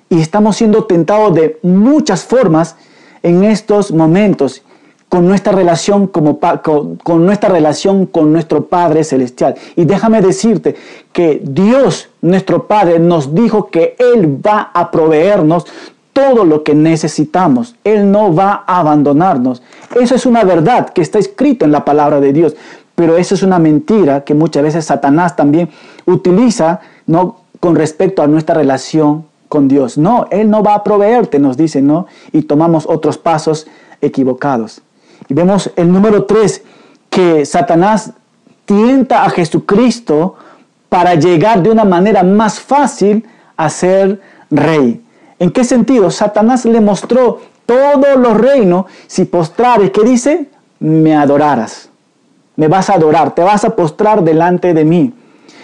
[0.08, 2.76] Y estamos siendo tentados de muchas formas
[3.22, 4.62] en estos momentos
[5.08, 9.54] con nuestra relación como con, con, nuestra relación con nuestro Padre celestial.
[9.76, 10.76] Y déjame decirte
[11.12, 15.66] que Dios, nuestro Padre, nos dijo que él va a proveernos
[16.12, 17.76] todo lo que necesitamos.
[17.84, 19.62] Él no va a abandonarnos.
[19.98, 22.54] Eso es una verdad que está escrito en la palabra de Dios.
[22.94, 25.70] Pero eso es una mentira que muchas veces Satanás también
[26.06, 27.36] utiliza ¿no?
[27.60, 29.98] con respecto a nuestra relación con Dios.
[29.98, 32.06] No, Él no va a proveerte, nos dice, ¿no?
[32.32, 33.66] Y tomamos otros pasos
[34.00, 34.80] equivocados.
[35.28, 36.62] Y vemos el número tres,
[37.10, 38.12] que Satanás
[38.64, 40.36] tienta a Jesucristo
[40.88, 44.20] para llegar de una manera más fácil a ser
[44.50, 45.01] rey.
[45.42, 46.08] ¿En qué sentido?
[46.12, 50.46] Satanás le mostró todos los reinos si postrares, ¿qué dice?
[50.78, 51.88] Me adorarás.
[52.54, 55.12] Me vas a adorar, te vas a postrar delante de mí.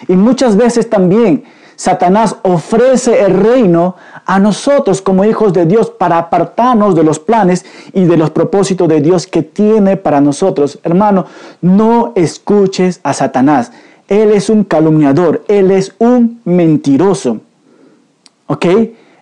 [0.08, 1.44] Y muchas veces también
[1.76, 3.94] Satanás ofrece el reino
[4.26, 8.88] a nosotros como hijos de Dios para apartarnos de los planes y de los propósitos
[8.88, 10.80] de Dios que tiene para nosotros.
[10.82, 11.26] Hermano,
[11.60, 13.70] no escuches a Satanás.
[14.08, 17.42] Él es un calumniador, él es un mentiroso.
[18.48, 18.66] ¿Ok?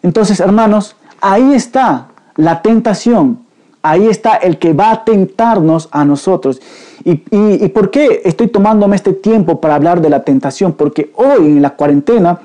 [0.06, 3.40] Entonces, hermanos, ahí está la tentación.
[3.82, 6.60] Ahí está el que va a tentarnos a nosotros.
[7.02, 7.16] ¿Y,
[7.70, 10.74] por qué estoy tomándome este tiempo para hablar de la tentación?
[10.74, 12.38] Porque hoy en la cuarentena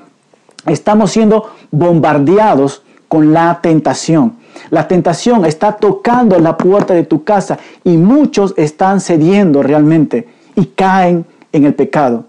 [0.66, 4.38] estamos siendo bombardeados con la tentación.
[4.70, 10.66] La tentación está tocando la puerta de tu casa y muchos están cediendo realmente y
[10.66, 12.24] caen en el pecado.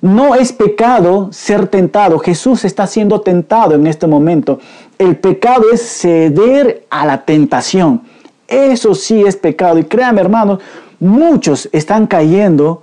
[0.00, 2.18] No es pecado ser tentado.
[2.18, 4.58] Jesús está siendo tentado en este momento.
[4.98, 8.02] El pecado es ceder a la tentación.
[8.48, 9.78] Eso sí es pecado.
[9.78, 10.60] Y créanme, hermanos,
[10.98, 12.82] muchos están cayendo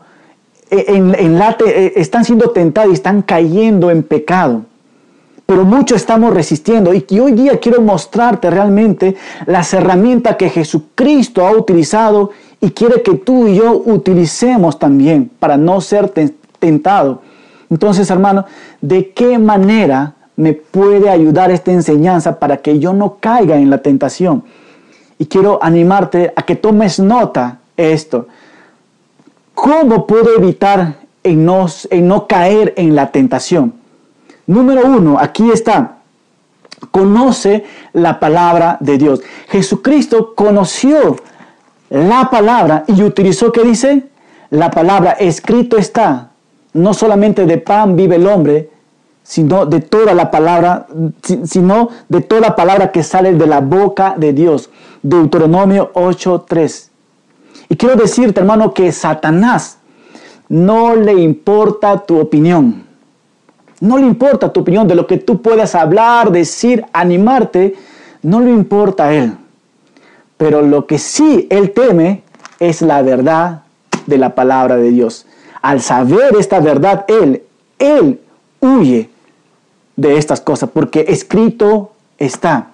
[0.69, 4.63] en, la, eh, están siendo tentados y están cayendo en pecado.
[5.45, 11.51] Pero muchos estamos resistiendo y hoy día quiero mostrarte realmente las herramientas que Jesucristo ha
[11.51, 16.11] utilizado y quiere que tú y yo utilicemos también para no ser
[16.59, 17.21] tentado.
[17.69, 18.45] Entonces, hermano,
[18.81, 23.79] ¿de qué manera me puede ayudar esta enseñanza para que yo no caiga en la
[23.79, 24.43] tentación?
[25.19, 28.27] Y quiero animarte a que tomes nota esto.
[29.53, 33.73] ¿Cómo puedo evitar en no, en no caer en la tentación?
[34.45, 35.97] Número uno, aquí está.
[36.91, 39.21] Conoce la palabra de Dios.
[39.49, 41.17] Jesucristo conoció
[41.89, 44.03] la palabra y utilizó, ¿qué dice?
[44.51, 46.29] La palabra escrito está
[46.77, 48.69] no solamente de pan vive el hombre,
[49.23, 50.87] sino de toda la palabra,
[51.43, 54.69] sino de toda palabra que sale de la boca de Dios.
[55.01, 56.89] Deuteronomio 8:3.
[57.69, 59.79] Y quiero decirte, hermano, que Satanás
[60.47, 62.85] no le importa tu opinión.
[63.81, 67.75] No le importa tu opinión de lo que tú puedas hablar, decir, animarte.
[68.21, 69.33] No le importa a él.
[70.37, 72.23] Pero lo que sí él teme
[72.59, 73.63] es la verdad
[74.05, 75.26] de la palabra de Dios
[75.61, 77.43] al saber esta verdad, él,
[77.79, 78.19] él
[78.59, 79.09] huye
[79.95, 82.67] de estas cosas, porque escrito está.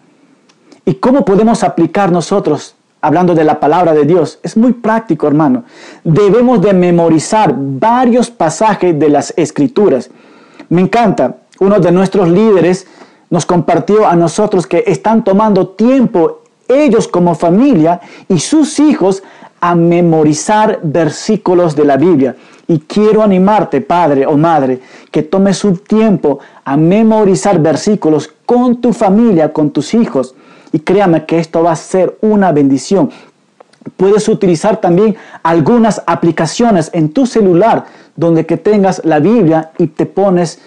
[0.86, 4.40] ¿Y cómo podemos aplicar nosotros, hablando de la palabra de Dios?
[4.44, 5.64] Es muy práctico, hermano.
[6.04, 10.10] Debemos de memorizar varios pasajes de las escrituras.
[10.70, 12.88] Me encanta, uno de nuestros líderes
[13.30, 19.24] nos compartió a nosotros que están tomando tiempo ellos como familia y sus hijos
[19.60, 22.36] a memorizar versículos de la Biblia.
[22.68, 24.80] Y quiero animarte, padre o madre,
[25.12, 30.36] que tomes un tiempo a memorizar versículos con tu familia, con tus hijos.
[30.72, 33.10] Y créame que esto va a ser una bendición.
[33.98, 40.06] Puedes utilizar también algunas aplicaciones en tu celular donde que tengas la Biblia y te
[40.06, 40.60] pones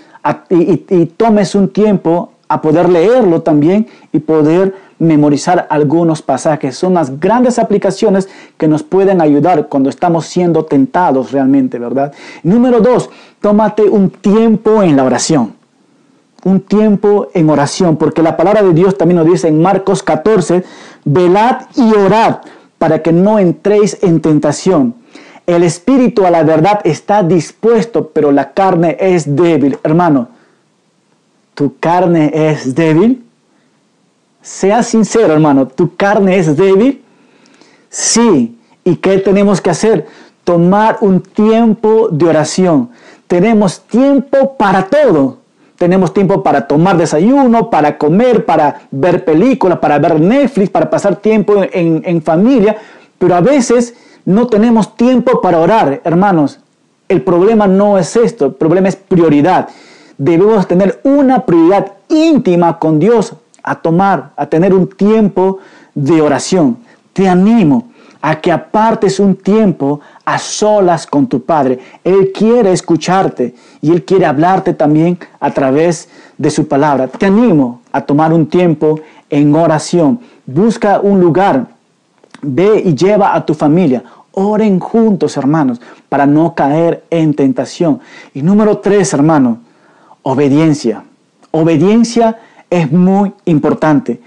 [0.51, 6.77] y, tomes un tiempo a poder leerlo también y poder memorizar algunos pasajes.
[6.77, 12.13] Son las grandes aplicaciones que nos pueden ayudar cuando estamos siendo tentados realmente, ¿verdad?
[12.43, 15.55] Número dos, tómate un tiempo en la oración.
[16.45, 20.65] Un tiempo en oración, porque la palabra de Dios también nos dice en Marcos 14,
[21.05, 22.39] velad y orad
[22.79, 24.95] para que no entréis en tentación.
[25.47, 29.79] El espíritu a la verdad está dispuesto, pero la carne es débil.
[29.83, 30.29] Hermano,
[31.55, 33.26] ¿tu carne es débil?
[34.47, 37.03] Sea sincero, hermano, ¿tu carne es débil?
[37.89, 38.57] Sí.
[38.85, 40.07] ¿Y qué tenemos que hacer?
[40.45, 42.91] Tomar un tiempo de oración.
[43.27, 45.39] Tenemos tiempo para todo.
[45.77, 51.17] Tenemos tiempo para tomar desayuno, para comer, para ver películas, para ver Netflix, para pasar
[51.17, 52.77] tiempo en, en familia.
[53.19, 56.61] Pero a veces no tenemos tiempo para orar, hermanos.
[57.09, 59.71] El problema no es esto, el problema es prioridad.
[60.17, 63.35] Debemos tener una prioridad íntima con Dios,
[63.67, 65.59] a tomar, a tener un tiempo
[65.95, 66.79] de oración.
[67.13, 67.89] Te animo
[68.23, 71.79] a que apartes un tiempo a solas con tu Padre.
[72.03, 77.09] Él quiere escucharte y Él quiere hablarte también a través de su palabra.
[77.09, 80.21] Te animo a tomar un tiempo en oración.
[80.47, 81.67] Busca un lugar.
[82.43, 84.05] Ve y lleva a tu familia.
[84.33, 88.01] Oren juntos, hermanos, para no caer en tentación.
[88.33, 89.59] Y número tres, hermano,
[90.23, 91.03] obediencia.
[91.51, 92.39] Obediencia
[92.71, 94.21] es muy importante.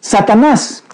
[0.00, 0.84] Satanás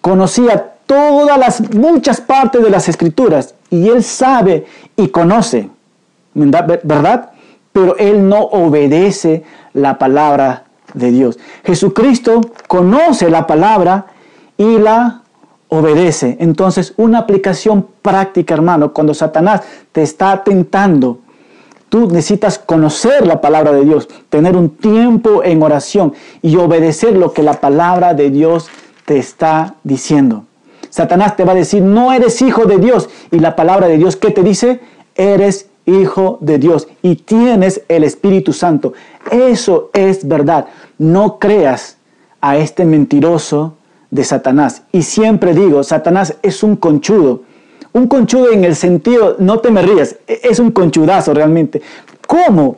[0.00, 5.68] conocía todas las muchas partes de las escrituras y él sabe y conoce,
[6.34, 7.30] ¿verdad?
[7.72, 11.38] Pero él no obedece la palabra de Dios.
[11.64, 14.06] Jesucristo conoce la palabra
[14.56, 15.22] y la
[15.68, 16.36] obedece.
[16.40, 19.62] Entonces, una aplicación práctica, hermano, cuando Satanás
[19.92, 21.18] te está tentando,
[21.88, 27.32] tú necesitas conocer la palabra de Dios, tener un tiempo en oración y obedecer lo
[27.32, 28.68] que la palabra de Dios
[29.04, 30.44] te está diciendo.
[30.90, 33.08] Satanás te va a decir, no eres hijo de Dios.
[33.30, 34.80] Y la palabra de Dios, ¿qué te dice?
[35.14, 38.92] Eres hijo de Dios y tienes el Espíritu Santo.
[39.30, 40.66] Eso es verdad.
[40.98, 41.96] No creas
[42.40, 43.74] a este mentiroso
[44.10, 44.82] de Satanás.
[44.92, 47.42] Y siempre digo, Satanás es un conchudo.
[47.96, 51.80] Un conchudo en el sentido, no te me rías, e-, es un conchudazo realmente.
[52.26, 52.76] ¿Cómo?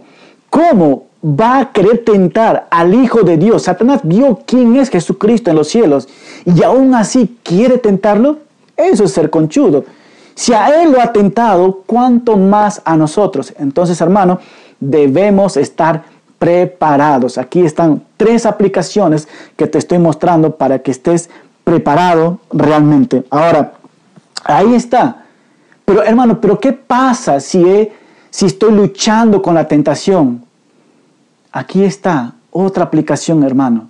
[0.49, 3.65] ¿Cómo va a querer tentar al Hijo de Dios?
[3.65, 6.07] Satanás vio quién es Jesucristo en los cielos
[6.45, 8.37] y aún así quiere tentarlo.
[8.77, 9.85] Eso es ser conchudo.
[10.37, 13.53] Si a Él lo ha tentado, ¿cuánto más a nosotros?
[13.59, 14.39] Entonces, hermano,
[14.79, 16.05] debemos estar
[16.39, 17.39] preparados.
[17.39, 19.27] Aquí están tres aplicaciones
[19.57, 21.29] que te estoy mostrando para que estés
[21.65, 23.25] preparado realmente.
[23.31, 23.73] Ahora,
[24.44, 25.24] ahí está.
[25.85, 27.88] Pero hermano, ¿pero qué pasa si,
[28.31, 30.44] si estoy luchando con la tentación?
[31.51, 33.88] Aquí está otra aplicación, hermano.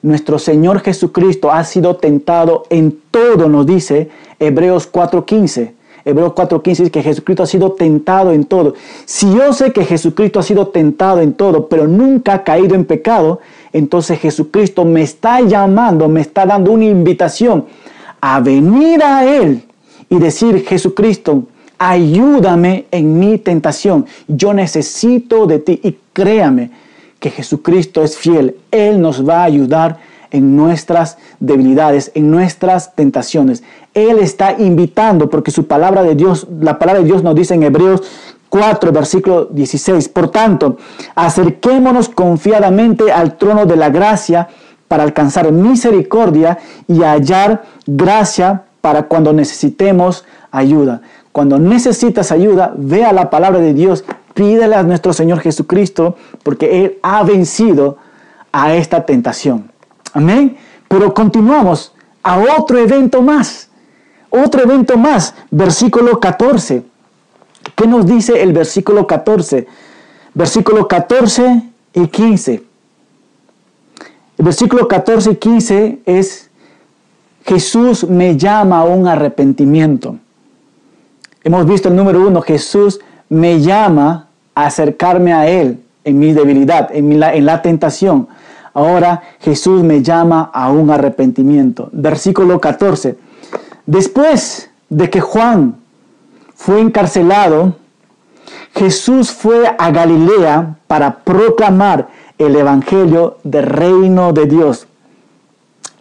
[0.00, 5.74] Nuestro Señor Jesucristo ha sido tentado en todo, nos dice Hebreos 4:15.
[6.04, 8.74] Hebreos 4:15 dice que Jesucristo ha sido tentado en todo.
[9.04, 12.84] Si yo sé que Jesucristo ha sido tentado en todo, pero nunca ha caído en
[12.84, 13.40] pecado,
[13.72, 17.66] entonces Jesucristo me está llamando, me está dando una invitación
[18.20, 19.67] a venir a Él
[20.10, 21.44] y decir, Jesucristo,
[21.78, 24.06] ayúdame en mi tentación.
[24.26, 26.70] Yo necesito de ti y créame
[27.20, 28.56] que Jesucristo es fiel.
[28.70, 29.98] Él nos va a ayudar
[30.30, 33.62] en nuestras debilidades, en nuestras tentaciones.
[33.94, 37.62] Él está invitando, porque su palabra de Dios, la palabra de Dios nos dice en
[37.62, 38.02] Hebreos
[38.48, 40.08] 4, versículo 16.
[40.10, 40.76] Por tanto,
[41.14, 44.48] acerquémonos confiadamente al trono de la gracia
[44.86, 51.02] para alcanzar misericordia y hallar gracia para cuando necesitemos ayuda.
[51.30, 56.86] Cuando necesitas ayuda, ve a la palabra de Dios, pídele a nuestro Señor Jesucristo, porque
[56.86, 57.98] Él ha vencido
[58.50, 59.70] a esta tentación.
[60.14, 60.56] Amén.
[60.88, 61.92] Pero continuamos
[62.22, 63.68] a otro evento más.
[64.30, 65.34] Otro evento más.
[65.50, 66.82] Versículo 14.
[67.76, 69.66] ¿Qué nos dice el versículo 14?
[70.32, 71.62] Versículo 14
[71.92, 72.52] y 15.
[74.38, 76.47] El versículo 14 y 15 es,
[77.48, 80.18] Jesús me llama a un arrepentimiento.
[81.42, 86.90] Hemos visto el número uno, Jesús me llama a acercarme a Él en mi debilidad,
[86.94, 88.28] en, en la tentación.
[88.74, 91.88] Ahora Jesús me llama a un arrepentimiento.
[91.92, 93.16] Versículo 14.
[93.86, 95.76] Después de que Juan
[96.54, 97.76] fue encarcelado,
[98.74, 104.86] Jesús fue a Galilea para proclamar el Evangelio del reino de Dios.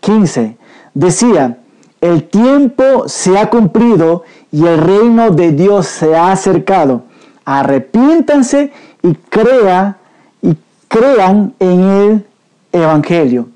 [0.02, 0.57] 15,
[0.98, 1.60] decía,
[2.02, 7.04] el tiempo se ha cumplido y el reino de Dios se ha acercado.
[7.46, 8.72] Arrepiéntanse
[9.04, 9.98] y crea
[10.42, 10.56] y
[10.88, 12.26] crean en el
[12.72, 13.48] evangelio.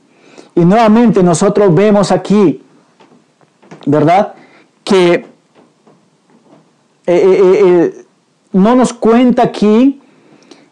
[0.56, 2.62] Y nuevamente nosotros vemos aquí,
[3.86, 4.34] ¿verdad?
[4.84, 5.26] Que eh,
[7.08, 8.06] eh, eh,
[8.54, 10.00] no nos cuenta aquí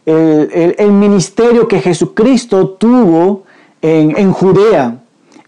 [0.06, 3.44] el, ministerio que Jesucristo tuvo
[3.82, 4.98] en, en Judea.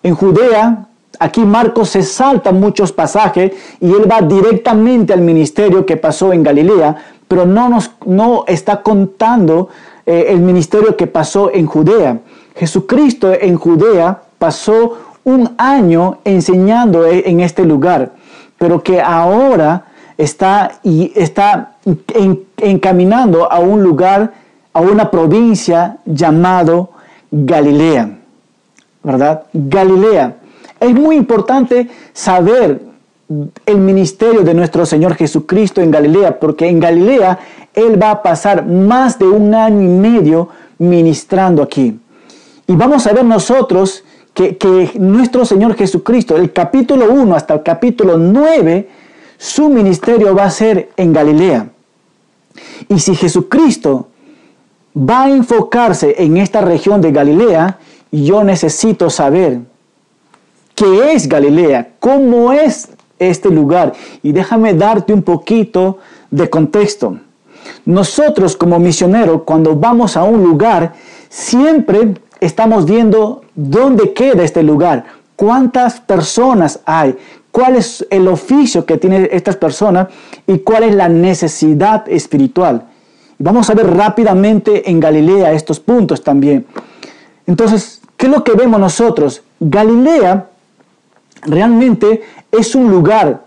[0.04, 0.88] En Judea
[1.24, 6.42] Aquí Marcos se salta muchos pasajes y él va directamente al ministerio que pasó en
[6.42, 6.96] Galilea,
[7.28, 9.70] pero no nos no está contando
[10.04, 12.18] el ministerio que pasó en Judea.
[12.56, 18.14] Jesucristo en Judea pasó un año enseñando e, en este lugar,
[18.58, 19.86] pero que ahora
[20.18, 21.74] está, y está
[22.58, 24.34] encaminando a un lugar,
[24.74, 26.90] a una provincia llamado
[27.30, 28.10] Galilea,
[29.04, 29.44] ¿verdad?
[29.54, 30.38] Galilea.
[30.82, 32.82] Es muy importante saber
[33.68, 37.38] el ministerio de nuestro Señor Jesucristo en Galilea, porque en Galilea
[37.76, 42.00] Él va a pasar más de un año y medio ministrando aquí.
[42.66, 44.04] Y vamos a ver nosotros
[44.34, 48.90] que, nuestro Señor Jesucristo, el capítulo 1 hasta el capítulo 9,
[49.38, 51.68] su ministerio va a ser en Galilea.
[52.90, 54.08] Y si Jesucristo
[54.98, 57.78] va a enfocarse en esta región de Galilea,
[58.12, 59.71] yo necesito saber
[60.82, 63.94] qué es Galilea, cómo es este lugar.
[64.24, 66.00] Y déjame darte un poquito
[66.32, 67.20] de contexto.
[67.86, 70.94] Nosotros como misioneros, cuando vamos a un lugar,
[71.30, 75.06] siempre estamos viendo dónde queda este lugar,
[75.36, 77.16] cuántas personas hay,
[77.52, 80.08] cuál es el oficio que tienen estas personas
[80.48, 82.88] y cuál es la necesidad espiritual.
[83.38, 86.66] Vamos a ver rápidamente en Galilea estos puntos también.
[87.46, 89.44] Entonces, ¿qué es lo que vemos nosotros?
[89.60, 90.48] Galilea
[91.42, 92.22] realmente
[92.52, 93.46] es un lugar,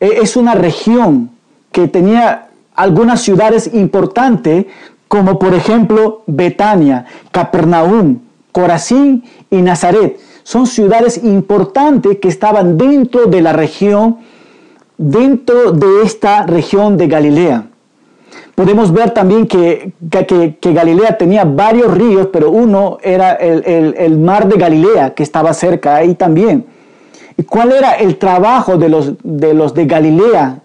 [0.00, 1.30] e-, es una región
[1.72, 4.66] que tenía algunas ciudades importantes,
[5.08, 8.20] como por ejemplo Betania, Capernaum,
[8.52, 10.18] Corazín y Nazaret.
[10.42, 14.18] Son ciudades importantes que estaban dentro de la región,
[14.96, 17.66] dentro de esta región de Galilea.
[18.54, 19.92] Podemos ver también que,
[20.60, 25.94] que, Galilea tenía varios ríos, pero uno era el, mar de Galilea, que estaba cerca
[25.94, 26.66] ahí también.
[27.38, 30.58] ¿Y cuál era el trabajo de los de, Galilea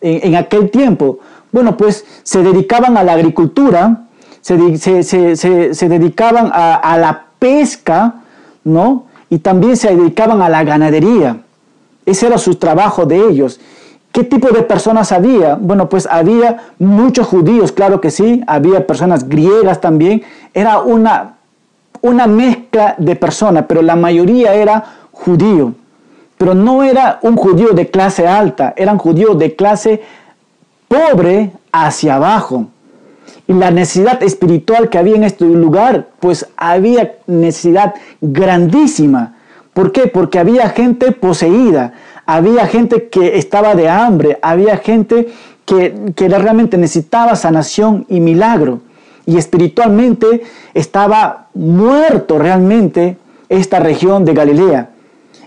[0.00, 1.18] en, aquel tiempo?
[1.50, 4.04] Bueno, pues se dedicaban a la agricultura,
[4.40, 8.14] se, dedicaban a, a la pesca,
[8.62, 9.06] ¿no?
[9.28, 11.38] Y también se dedicaban a la ganadería.
[12.06, 13.58] Ese era su trabajo de ellos.
[14.12, 15.56] ¿Qué tipo de personas había?
[15.56, 20.22] Bueno, pues había muchos judíos, claro que sí, había personas griegas también.
[20.52, 21.34] Era una,
[22.02, 25.74] una mezcla de personas, pero la mayoría era judío.
[26.38, 30.02] Pero no era un judío de clase alta, eran judíos de clase
[30.88, 32.66] pobre hacia abajo.
[33.46, 39.34] Y la necesidad espiritual que había en este lugar, pues había necesidad grandísima.
[39.74, 40.06] ¿Por qué?
[40.06, 41.92] Porque había gente poseída,
[42.26, 45.28] había gente que estaba de hambre, había gente
[45.66, 48.80] que, que realmente necesitaba sanación y milagro.
[49.26, 53.16] Y espiritualmente estaba muerto realmente
[53.48, 54.90] esta región de Galilea.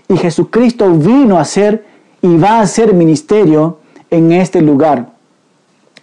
[0.08, 1.84] Y Jesucristo vino a hacer
[2.22, 3.78] y va a hacer ministerio
[4.10, 5.10] en este lugar.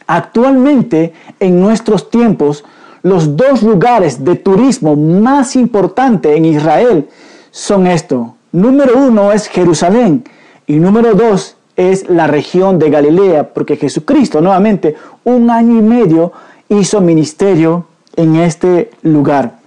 [0.08, 2.64] Actualmente, en nuestros tiempos,
[3.02, 7.08] los dos lugares de turismo más importantes en Israel
[7.52, 8.28] son estos.
[8.52, 10.24] Número uno es Jerusalén
[10.68, 16.32] y número dos es la región de Galilea, porque Jesucristo nuevamente un año y medio
[16.70, 17.86] hizo ministerio
[18.16, 19.60] en este lugar.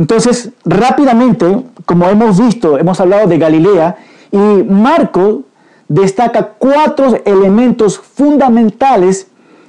[0.00, 3.98] Entonces, rápidamente, como hemos visto, hemos hablado de Galilea
[4.32, 5.42] y Marco
[5.88, 9.26] destaca cuatro elementos fundamentales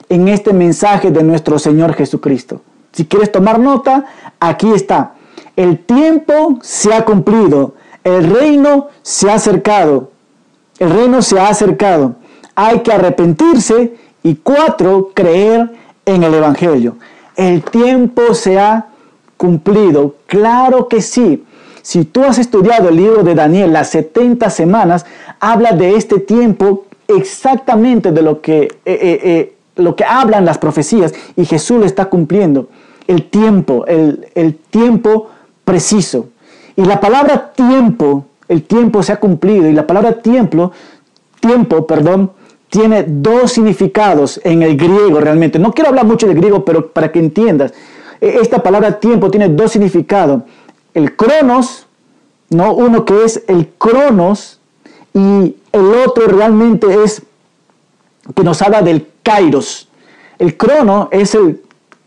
[0.08, 2.62] en este mensaje de nuestro Señor Jesucristo.
[2.94, 4.06] Si quieres tomar nota,
[4.40, 5.16] aquí está.
[5.58, 7.74] El tiempo se ha cumplido,
[8.06, 10.12] el reino se ha acercado,
[10.80, 12.16] el reino se ha acercado.
[12.56, 15.74] Hay que arrepentirse y cuatro, creer
[16.06, 16.96] en el Evangelio.
[17.36, 18.91] El tiempo se ha
[19.42, 21.44] cumplido, claro que sí.
[21.82, 25.04] Si tú has estudiado el libro de Daniel, las 70 semanas,
[25.40, 30.60] habla de este tiempo exactamente de lo que eh, eh, eh, lo que hablan las
[30.60, 32.70] profecías y Jesús lo está cumpliendo.
[33.08, 35.30] El tiempo, el, tiempo
[35.66, 36.28] preciso.
[36.76, 40.72] Y la palabra tiempo, el tiempo se ha cumplido y la palabra tiempo,
[41.40, 42.30] tiempo, perdón,
[42.70, 45.58] tiene dos significados en el griego realmente.
[45.58, 47.74] No quiero hablar mucho de griego, pero para que entiendas,
[48.22, 50.44] esta palabra tiempo tiene dos significados.
[50.94, 51.88] El cronos
[52.52, 52.74] ¿no?
[52.74, 54.60] Uno que es el cronos
[55.14, 57.24] y el otro realmente es
[58.36, 59.88] que nos habla del kairos.
[60.38, 61.62] El crono es el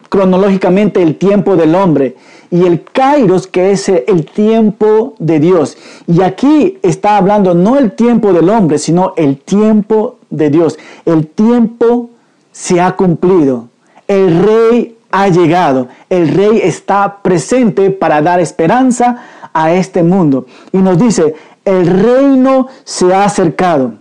[0.08, 2.16] cronológicamente el tiempo del hombre
[2.50, 5.76] y el kairos que es el tiempo de Dios.
[6.06, 10.78] Y aquí está hablando no el tiempo del hombre, sino el tiempo de Dios.
[11.06, 12.10] El tiempo
[12.52, 13.68] se ha cumplido.
[14.06, 15.86] El rey ha llegado.
[16.10, 19.18] El rey está presente para dar esperanza
[19.52, 20.46] a este mundo.
[20.72, 23.94] Y nos dice, el reino se ha acercado.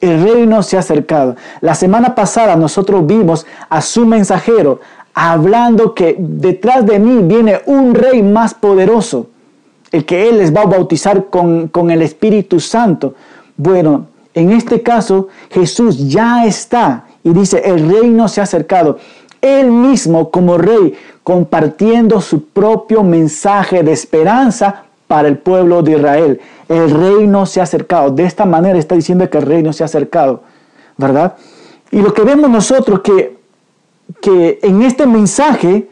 [0.00, 1.36] El reino se ha acercado.
[1.60, 4.80] La semana pasada nosotros vimos a su mensajero
[5.14, 9.28] hablando que detrás de mí viene un rey más poderoso,
[9.92, 13.14] el que él les va a bautizar con, con el Espíritu Santo.
[13.56, 18.98] Bueno, en este caso Jesús ya está y dice, el reino se ha acercado.
[19.40, 26.40] Él mismo como rey compartiendo su propio mensaje de esperanza para el pueblo de Israel.
[26.68, 28.10] El reino se ha acercado.
[28.10, 30.42] De esta manera está diciendo que el reino se ha acercado,
[30.96, 31.34] ¿verdad?
[31.90, 33.36] Y lo que vemos nosotros que,
[34.20, 35.88] que en este mensaje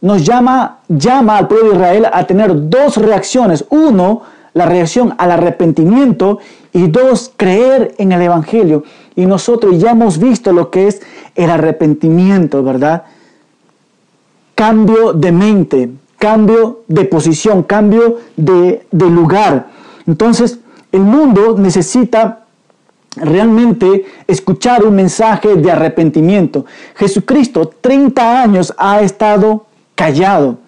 [0.00, 3.64] nos llama, llama al pueblo de Israel a tener dos reacciones.
[3.70, 4.22] Uno,
[4.54, 6.38] la reacción al arrepentimiento
[6.72, 8.84] y dos, creer en el Evangelio.
[9.16, 11.02] Y nosotros ya hemos visto lo que es
[11.36, 13.04] el arrepentimiento, ¿verdad?
[14.54, 19.68] Cambio de mente, cambio de posición, cambio de, lugar.
[20.06, 20.58] Entonces,
[20.92, 22.44] el mundo necesita
[23.16, 26.64] realmente escuchar un mensaje de arrepentimiento.
[26.96, 30.58] Jesucristo 30 años ha estado callado.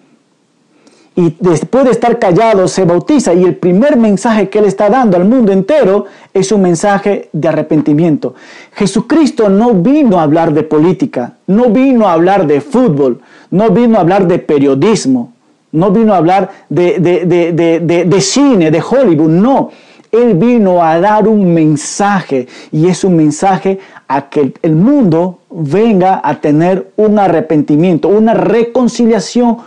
[1.19, 5.17] Y después de estar callado se bautiza y el primer mensaje que él está dando
[5.17, 8.35] al mundo entero es un mensaje de arrepentimiento.
[8.71, 13.19] Jesucristo no vino a hablar de política, no vino a hablar de fútbol,
[13.51, 15.33] no vino a hablar de periodismo,
[15.73, 19.71] no vino a hablar de, cine, de Hollywood, no.
[20.13, 26.21] Él vino a dar un mensaje y es un mensaje a que el mundo venga
[26.23, 29.57] a tener un arrepentimiento, una reconciliación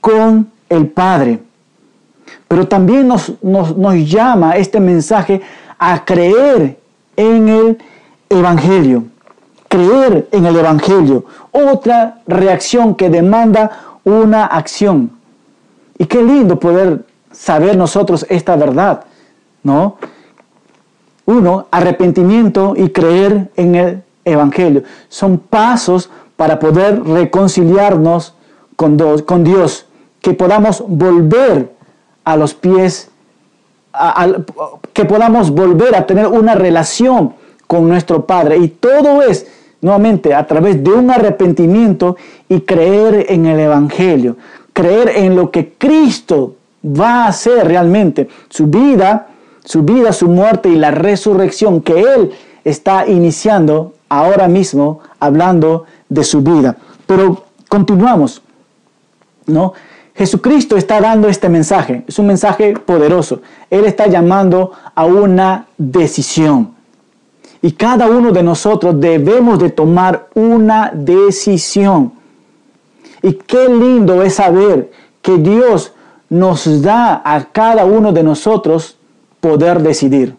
[0.00, 1.40] con el Padre.
[2.46, 5.40] Pero también nos, nos llama este mensaje
[5.78, 6.78] a creer
[7.16, 7.78] en el
[8.28, 9.04] Evangelio.
[9.68, 11.24] Creer en el Evangelio.
[11.52, 15.10] Otra reacción que demanda una acción.
[15.98, 19.04] Y qué lindo poder saber nosotros esta verdad,
[19.62, 19.96] ¿no?
[21.26, 24.84] Uno, arrepentimiento y creer en el Evangelio.
[25.08, 28.34] Son pasos para poder reconciliarnos
[28.76, 28.96] con,
[29.26, 29.86] con Dios,
[30.28, 31.72] que podamos volver
[32.22, 33.08] a los pies,
[34.92, 37.32] que podamos volver a tener una relación
[37.66, 38.58] con nuestro Padre.
[38.58, 39.46] Y todo es
[39.80, 42.16] nuevamente a través de un arrepentimiento
[42.46, 44.36] y creer en el Evangelio
[44.78, 46.54] creer en lo que Cristo
[46.84, 49.26] va a hacer realmente, su vida,
[49.64, 52.30] su vida, su muerte y la resurrección que Él
[52.62, 56.76] está iniciando ahora mismo hablando de su vida.
[57.08, 58.40] Pero continuamos,
[59.46, 59.72] ¿no?
[60.18, 63.40] Jesucristo está dando este mensaje, es un mensaje poderoso.
[63.70, 66.74] Él está llamando a una decisión.
[67.62, 72.12] Y cada uno de nosotros debemos de tomar una decisión.
[73.22, 74.90] Y qué lindo es saber
[75.22, 75.92] que Dios
[76.28, 78.96] nos da a cada uno de nosotros
[79.40, 80.34] poder decidir.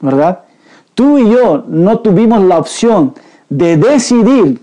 [0.00, 0.44] ¿Verdad?
[0.94, 3.12] Tú y yo no tuvimos la opción
[3.48, 4.60] de decidir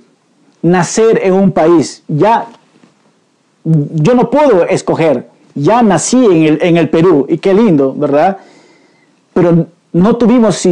[0.61, 2.01] nacer en un país.
[2.07, 2.47] Ya,
[3.65, 5.27] yo no puedo escoger.
[5.55, 8.37] Ya nací en el, en el Perú y qué lindo, ¿verdad?
[9.33, 10.67] Pero no tuvimos,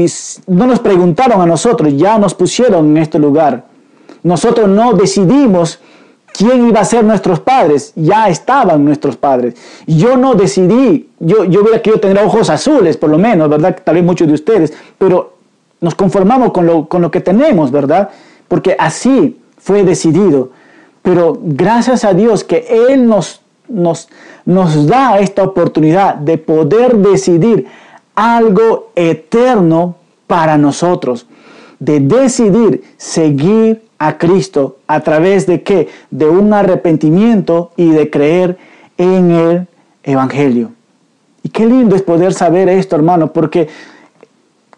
[0.48, 3.66] no nos preguntaron a nosotros, ya nos pusieron en este lugar.
[4.22, 5.80] Nosotros no decidimos
[6.34, 7.94] quién iba a ser nuestros padres.
[7.96, 9.56] Ya estaban nuestros padres.
[9.88, 13.78] Yo no decidí, yo, yo hubiera querido tener ojos azules, por lo menos, ¿verdad?
[13.84, 15.38] Tal vez muchos de ustedes, pero
[15.80, 18.10] nos conformamos con lo, con lo que tenemos, ¿verdad?
[18.48, 20.52] Porque así fue decidido.
[21.04, 24.10] Pero gracias a Dios que Él nos, nos,
[24.46, 27.68] nos da esta oportunidad de poder decidir
[28.16, 29.96] algo eterno
[30.26, 31.28] para nosotros,
[31.80, 35.90] de decidir seguir a Cristo a través de qué?
[36.10, 38.58] De un arrepentimiento y de creer
[38.98, 39.68] en el
[40.04, 40.72] Evangelio.
[41.44, 43.68] Y qué lindo es poder saber esto, hermano, porque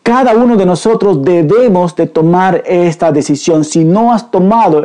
[0.01, 3.63] cada uno de nosotros debemos de tomar esta decisión.
[3.63, 4.83] Si no has tomado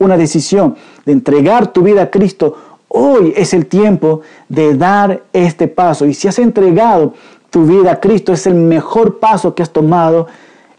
[0.00, 0.74] una decisión
[1.04, 2.56] de entregar tu vida a Cristo,
[2.88, 6.06] hoy es el tiempo de dar este paso.
[6.06, 7.14] Y si has entregado
[7.50, 10.26] tu vida a Cristo, es el mejor paso que has tomado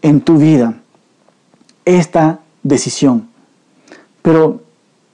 [0.02, 0.74] en tu vida.
[1.84, 3.28] Esta decisión.
[4.22, 4.60] Pero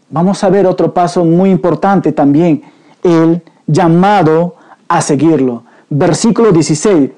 [0.08, 2.62] vamos a ver otro paso muy importante también,
[3.02, 4.56] el llamado
[4.88, 5.64] a seguirlo.
[5.90, 7.10] Versículo 16.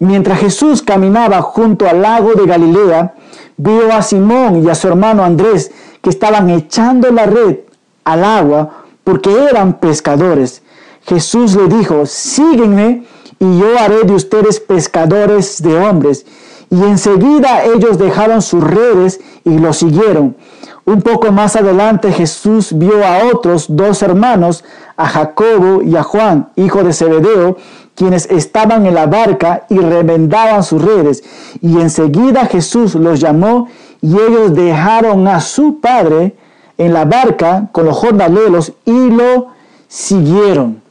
[0.00, 3.14] Mientras Jesús caminaba junto al lago de Galilea,
[3.62, 7.58] vio a Simón y a su hermano Andrés que estaban echando la red
[8.04, 10.62] al agua porque eran pescadores.
[11.06, 13.04] Jesús le dijo, sígueme
[13.38, 16.26] y yo haré de ustedes pescadores de hombres.
[16.70, 20.36] Y enseguida ellos dejaron sus redes y lo siguieron.
[20.84, 24.64] Un poco más adelante Jesús vio a otros dos hermanos,
[24.96, 27.56] a Jacobo y a Juan, hijo de Zebedeo,
[27.94, 31.22] quienes estaban en la barca y remendaban sus redes.
[31.60, 33.68] Y enseguida Jesús los llamó
[34.00, 36.34] y ellos dejaron a su padre
[36.78, 39.48] en la barca con los jornaleros y lo
[39.88, 40.82] siguieron.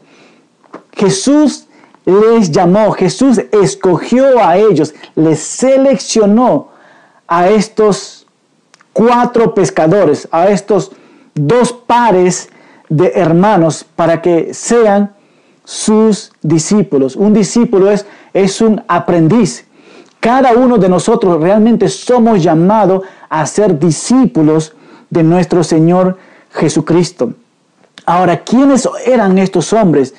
[0.93, 1.68] Jesús
[2.06, 6.70] les llamó, Jesús escogió a ellos, les seleccionó
[7.28, 8.28] a estos
[8.93, 10.91] cuatro pescadores, a estos
[11.34, 12.49] dos pares
[12.89, 15.14] de hermanos para que sean
[15.64, 17.16] sus discípulos.
[17.16, 19.66] Un discípulo es, es un aprendiz.
[20.20, 24.74] Cada uno de nosotros realmente somos llamados a ser discípulos
[25.09, 26.18] de nuestro Señor
[26.51, 27.34] Jesucristo.
[28.05, 30.14] Ahora, ¿quiénes eran estos hombres?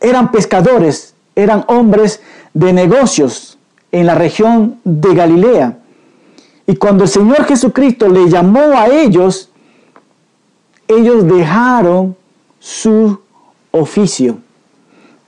[0.00, 2.20] Eran pescadores, eran hombres
[2.54, 3.58] de negocios
[3.90, 5.78] en la región de Galilea.
[6.66, 9.50] Y cuando el Señor Jesucristo le llamó a ellos,
[10.88, 12.16] ellos dejaron
[12.58, 13.18] su
[13.70, 14.38] oficio.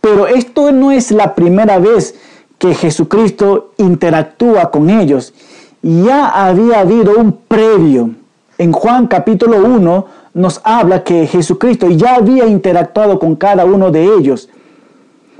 [0.05, 2.15] Pero esto no es la primera vez
[2.59, 5.33] que Jesucristo interactúa con ellos.
[5.81, 8.11] Ya había habido un previo.
[8.59, 14.05] En Juan capítulo 1 nos habla que Jesucristo ya había interactuado con cada uno de
[14.05, 14.51] ellos.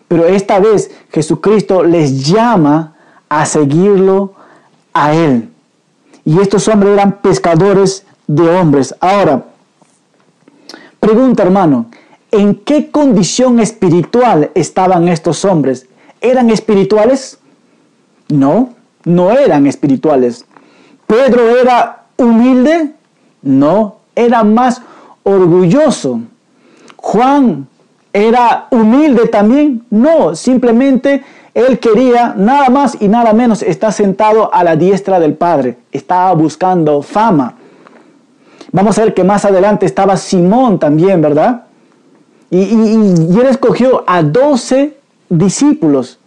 [0.09, 2.95] Pero esta vez Jesucristo les llama
[3.29, 4.33] a seguirlo
[4.95, 5.51] a Él.
[6.25, 8.95] Y estos hombres eran pescadores de hombres.
[8.99, 9.45] Ahora,
[11.01, 11.85] pregunta hermano,
[12.35, 15.87] ¿En qué condición espiritual estaban estos hombres?
[16.21, 17.39] ¿Eran espirituales?
[18.29, 18.71] No,
[19.05, 20.45] no eran espirituales.
[21.07, 22.91] ¿Pedro era humilde?
[23.41, 24.83] No, era más
[25.23, 26.23] orgulloso.
[26.97, 27.69] ¿Juan
[28.13, 29.87] era humilde también?
[29.91, 31.23] No, simplemente
[31.55, 35.79] él quería nada más y nada menos estar sentado a la diestra del Padre.
[35.93, 37.55] Estaba buscando fama.
[38.73, 41.67] Vamos a ver que más adelante estaba Simón también, ¿verdad?
[42.55, 44.97] Y, él escogió a 12
[45.29, 46.21] discípulos.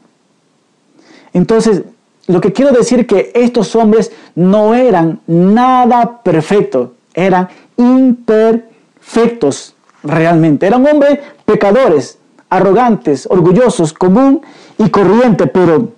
[1.31, 1.83] Entonces,
[2.27, 7.47] lo que quiero decir que estos hombres no eran nada perfectos, eran
[7.77, 9.73] imperfectos
[10.03, 10.67] realmente.
[10.67, 12.17] Eran hombres pecadores,
[12.49, 14.41] arrogantes, orgullosos, común
[14.77, 15.93] y corriente, pero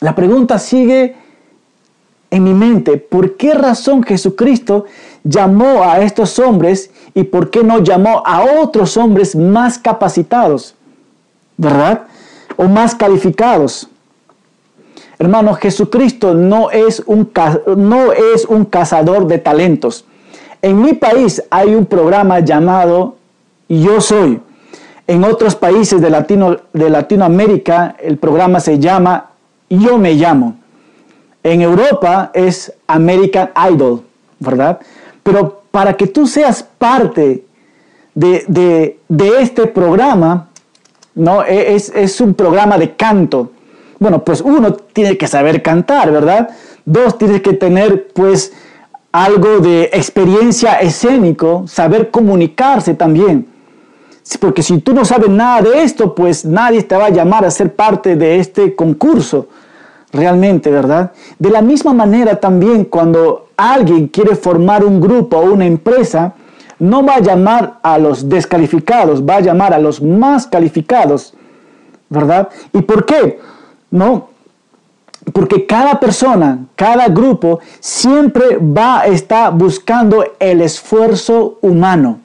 [0.00, 1.16] la pregunta sigue
[2.30, 4.84] en mi mente, ¿por qué razón Jesucristo
[5.28, 10.74] llamó a estos hombres y por qué no llamó a otros hombres más capacitados,
[11.56, 12.02] ¿verdad?
[12.56, 13.88] O más calificados.
[15.18, 17.30] Hermano, Jesucristo no es un,
[17.76, 20.04] no es un cazador de talentos.
[20.62, 23.16] En mi país hay un programa llamado
[23.68, 24.40] Yo Soy.
[25.06, 29.30] En otros países de, Latino, de Latinoamérica el programa se llama
[29.70, 30.56] Yo Me Llamo.
[31.42, 34.02] En Europa es American Idol,
[34.40, 34.80] ¿verdad?
[35.26, 37.44] Pero para que tú seas parte
[38.14, 38.96] de,
[39.40, 40.50] este programa,
[41.16, 41.42] ¿no?
[41.42, 43.50] E, es, es, un programa de canto.
[43.98, 46.50] Bueno, pues uno tiene que saber cantar, ¿verdad?
[46.84, 48.52] Dos, tienes que tener pues
[49.10, 53.48] algo de experiencia escénico, saber comunicarse también.
[54.38, 57.50] Porque si tú no sabes nada de esto, pues nadie te va a llamar a
[57.50, 59.48] ser parte de este concurso
[60.16, 61.12] realmente, ¿verdad?
[61.38, 66.34] De la misma manera también cuando alguien quiere formar un grupo o una empresa,
[66.78, 71.34] no va a llamar a los descalificados, va a llamar a los más calificados,
[72.08, 72.48] ¿verdad?
[72.72, 73.40] ¿Y por qué?
[73.90, 74.28] No,
[75.32, 82.20] porque cada persona, cada grupo siempre va a estar buscando el esfuerzo humano.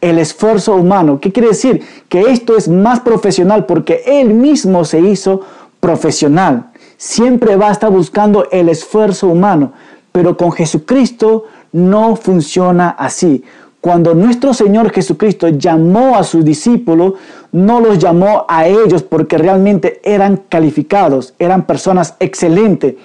[0.00, 1.18] El esfuerzo humano.
[1.20, 1.82] ¿Qué quiere decir?
[2.08, 5.40] Que esto es más profesional porque él mismo se hizo
[5.80, 6.66] profesional
[6.98, 9.72] siempre va a estar buscando el esfuerzo humano,
[10.12, 13.44] pero con Jesucristo no funciona así.
[13.80, 17.14] Cuando nuestro Señor Jesucristo llamó a sus discípulos,
[17.52, 22.96] no los llamó a ellos porque realmente eran calificados, eran personas excelentes.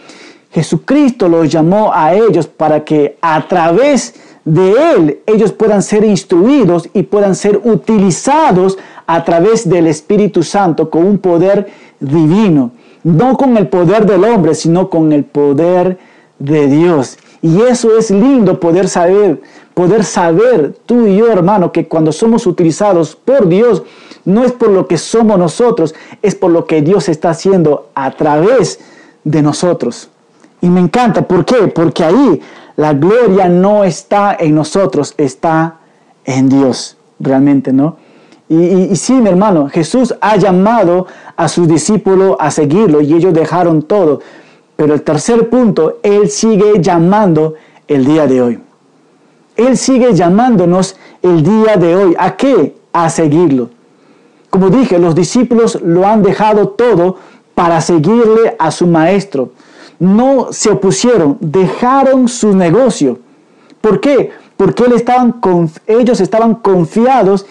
[0.52, 6.90] Jesucristo los llamó a ellos para que a través de Él ellos puedan ser instruidos
[6.94, 11.68] y puedan ser utilizados a través del Espíritu Santo con un poder
[12.00, 12.72] divino
[13.04, 15.98] no con el poder del hombre, sino con el poder
[16.40, 17.18] de Dios.
[17.42, 19.42] Y eso es lindo poder saber,
[19.74, 23.84] poder saber tú y yo, hermano, que cuando somos utilizados por Dios,
[24.26, 28.12] no es por lo que somos nosotros, es por lo que Dios está haciendo a
[28.12, 28.80] través
[29.26, 30.10] de nosotros.
[30.62, 31.68] Y me encanta, ¿por qué?
[31.68, 32.42] Porque ahí
[32.78, 35.80] la gloria no está en nosotros, está
[36.24, 37.98] en Dios, realmente, ¿no?
[38.50, 43.84] Y, sí, mi hermano, Jesús ha llamado a sus discípulos a seguirlo y ellos dejaron
[43.84, 44.20] todo.
[44.76, 47.54] Pero el tercer punto, Él sigue llamando
[47.88, 48.60] el día de hoy.
[49.56, 52.16] Él sigue llamándonos el día de hoy.
[52.18, 52.76] ¿A qué?
[52.92, 53.70] A seguirlo.
[54.50, 57.18] Como dije, los discípulos lo han dejado todo
[57.56, 59.52] para seguirle a su maestro.
[60.00, 63.20] No se opusieron, dejaron su negocio.
[63.82, 64.32] ¿Por qué?
[64.58, 65.36] Porque estaban,
[65.88, 67.46] ellos estaban confiados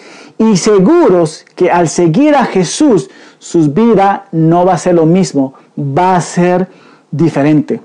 [0.51, 5.53] y seguros que al seguir a Jesús, su vida no va a ser lo mismo,
[5.77, 6.67] va a ser
[7.11, 7.81] diferente.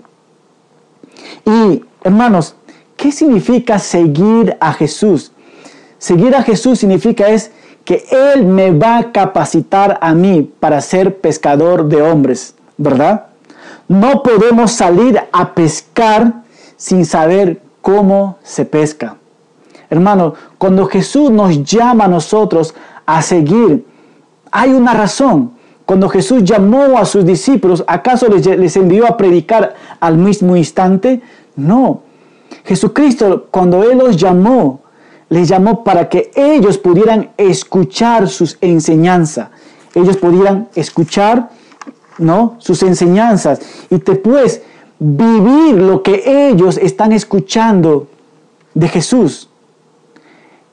[1.44, 2.54] Y hermanos,
[2.96, 5.32] ¿qué significa seguir a Jesús?
[5.98, 7.50] Seguir a Jesús significa es
[7.84, 13.26] que Él me va a capacitar a mí para ser pescador de hombres, ¿verdad?
[13.88, 16.42] No podemos salir a pescar
[16.76, 19.17] sin saber cómo se pesca.
[19.90, 22.74] Hermano, cuando Jesús nos llama a nosotros
[23.06, 23.86] a seguir,
[24.50, 25.52] hay una razón.
[25.86, 31.22] Cuando Jesús llamó a sus discípulos, ¿acaso les, envió a predicar al mismo instante?
[31.56, 32.02] No.
[32.64, 34.80] Jesucristo, cuando Él los llamó,
[35.30, 39.48] les llamó para que ellos pudieran escuchar sus enseñanzas.
[39.94, 41.50] Ellos pudieran escuchar
[42.18, 42.56] ¿no?
[42.58, 43.60] sus enseñanzas
[43.90, 44.62] y después
[44.98, 48.08] vivir lo que ellos están escuchando
[48.74, 49.47] de Jesús.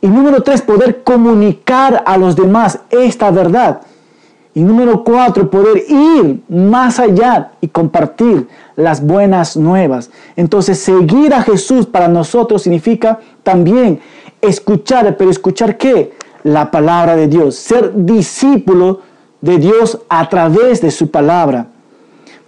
[0.05, 3.81] Y número tres, poder comunicar a los demás esta verdad.
[4.53, 10.11] Y número cuatro, poder ir más allá y compartir las buenas nuevas.
[10.35, 13.99] Entonces, seguir a Jesús para nosotros significa también
[14.41, 16.13] escuchar, pero escuchar qué?
[16.43, 19.01] La palabra de Dios, ser discípulo
[19.41, 21.65] de Dios a través de su palabra.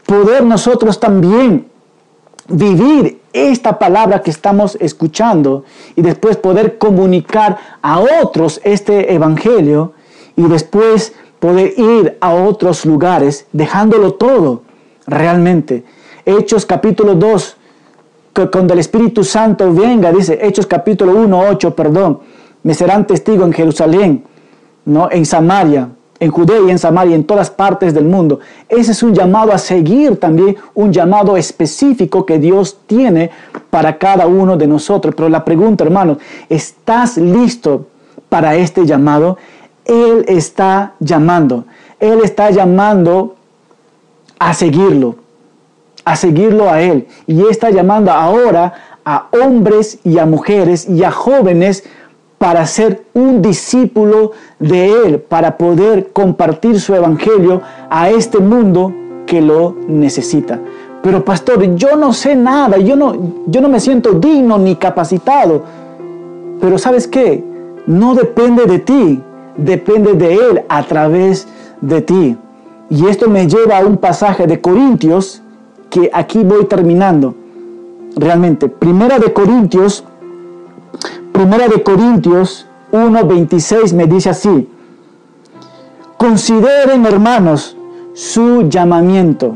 [0.05, 1.65] Poder nosotros también
[2.49, 5.63] vivir esta palabra que estamos escuchando
[5.95, 9.93] y después poder comunicar a otros este evangelio
[10.35, 14.63] y después poder ir a otros lugares dejándolo todo
[15.05, 15.83] realmente.
[16.25, 17.57] Hechos capítulo 2,
[18.33, 22.19] que cuando el Espíritu Santo venga, dice Hechos capítulo 1, 8, perdón,
[22.63, 24.23] me serán testigo en Jerusalén,
[24.85, 25.09] ¿no?
[25.11, 25.89] en Samaria,
[26.19, 28.39] en Judea y en Samaria, en todas partes del mundo.
[28.69, 33.29] Ese es un llamado a seguir también, un llamado específico que Dios tiene
[33.69, 35.13] para cada uno de nosotros.
[35.15, 36.17] Pero la pregunta, hermano,
[36.49, 37.87] ¿estás listo
[38.29, 39.37] para este llamado?
[39.85, 41.65] Él está llamando.
[41.99, 43.35] Él está llamando
[44.39, 45.15] a seguirlo,
[46.03, 47.07] a seguirlo a Él.
[47.25, 48.73] Y está llamando ahora
[49.05, 51.85] a hombres y a mujeres y a jóvenes
[52.37, 58.93] para ser un discípulo de Él, para poder compartir su evangelio a este mundo
[59.25, 60.59] que lo necesita.
[61.01, 63.13] Pero pastor, yo no sé nada, yo no,
[63.45, 65.63] yo no me siento digno ni capacitado.
[66.59, 67.43] Pero sabes qué?
[67.85, 69.21] No depende de ti,
[69.55, 71.47] depende de Él a través
[71.81, 72.37] de ti.
[72.89, 75.41] Y esto me lleva a un pasaje de Corintios
[75.89, 77.35] que aquí voy terminando.
[78.15, 80.03] Realmente, primera de Corintios
[81.37, 84.67] Primera de Corintios 1:26 me dice así,
[86.17, 87.77] consideren hermanos
[88.15, 89.55] su llamamiento.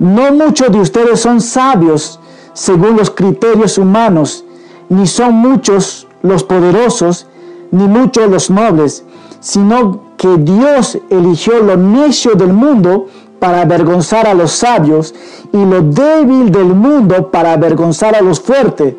[0.00, 2.18] No muchos de ustedes son sabios
[2.54, 4.44] según los criterios humanos,
[4.88, 7.28] ni son muchos los poderosos,
[7.70, 9.04] ni muchos los nobles,
[9.38, 13.06] sino que Dios eligió lo necio del mundo
[13.38, 15.14] para avergonzar a los sabios
[15.52, 18.94] y lo débil del mundo para avergonzar a los fuertes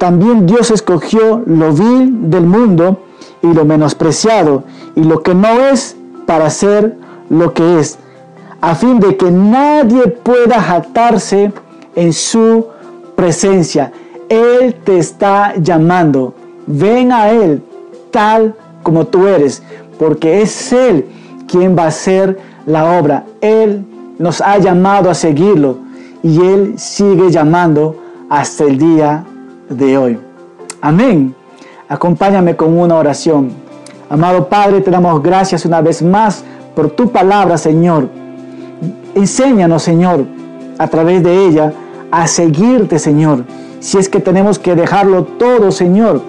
[0.00, 3.00] también Dios escogió lo vil del mundo
[3.42, 4.64] y lo menospreciado
[4.96, 5.94] y lo que no es
[6.24, 6.96] para ser
[7.28, 7.98] lo que es,
[8.62, 11.52] a fin de que nadie pueda jactarse
[11.94, 12.64] en su
[13.14, 13.92] presencia.
[14.30, 16.32] Él te está llamando.
[16.66, 17.62] Ven a Él
[18.10, 19.62] tal como tú eres,
[19.98, 21.04] porque es Él
[21.46, 23.26] quien va a hacer la obra.
[23.42, 23.84] Él
[24.18, 25.76] nos ha llamado a seguirlo
[26.22, 27.96] y Él sigue llamando
[28.30, 29.26] hasta el día
[29.70, 30.18] de hoy.
[30.82, 31.34] Amén.
[31.88, 33.50] Acompáñame con una oración.
[34.08, 36.44] Amado Padre, te damos gracias una vez más
[36.74, 38.08] por tu palabra, Señor.
[39.14, 40.24] Enséñanos, Señor,
[40.78, 41.72] a través de ella
[42.10, 43.44] a seguirte, Señor.
[43.78, 46.20] Si es que tenemos que dejarlo todo, Señor,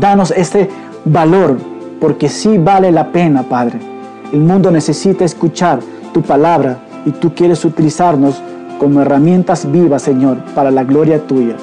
[0.00, 0.68] danos este
[1.04, 1.56] valor,
[2.00, 3.78] porque sí vale la pena, Padre.
[4.32, 5.80] El mundo necesita escuchar
[6.12, 8.40] tu palabra y tú quieres utilizarnos
[8.78, 11.56] como herramientas vivas, Señor, para la gloria tuya.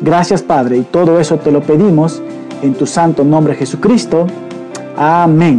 [0.00, 2.22] Gracias, Padre, y todo eso te lo pedimos
[2.62, 4.26] en tu santo nombre Jesucristo.
[4.96, 5.54] Amén.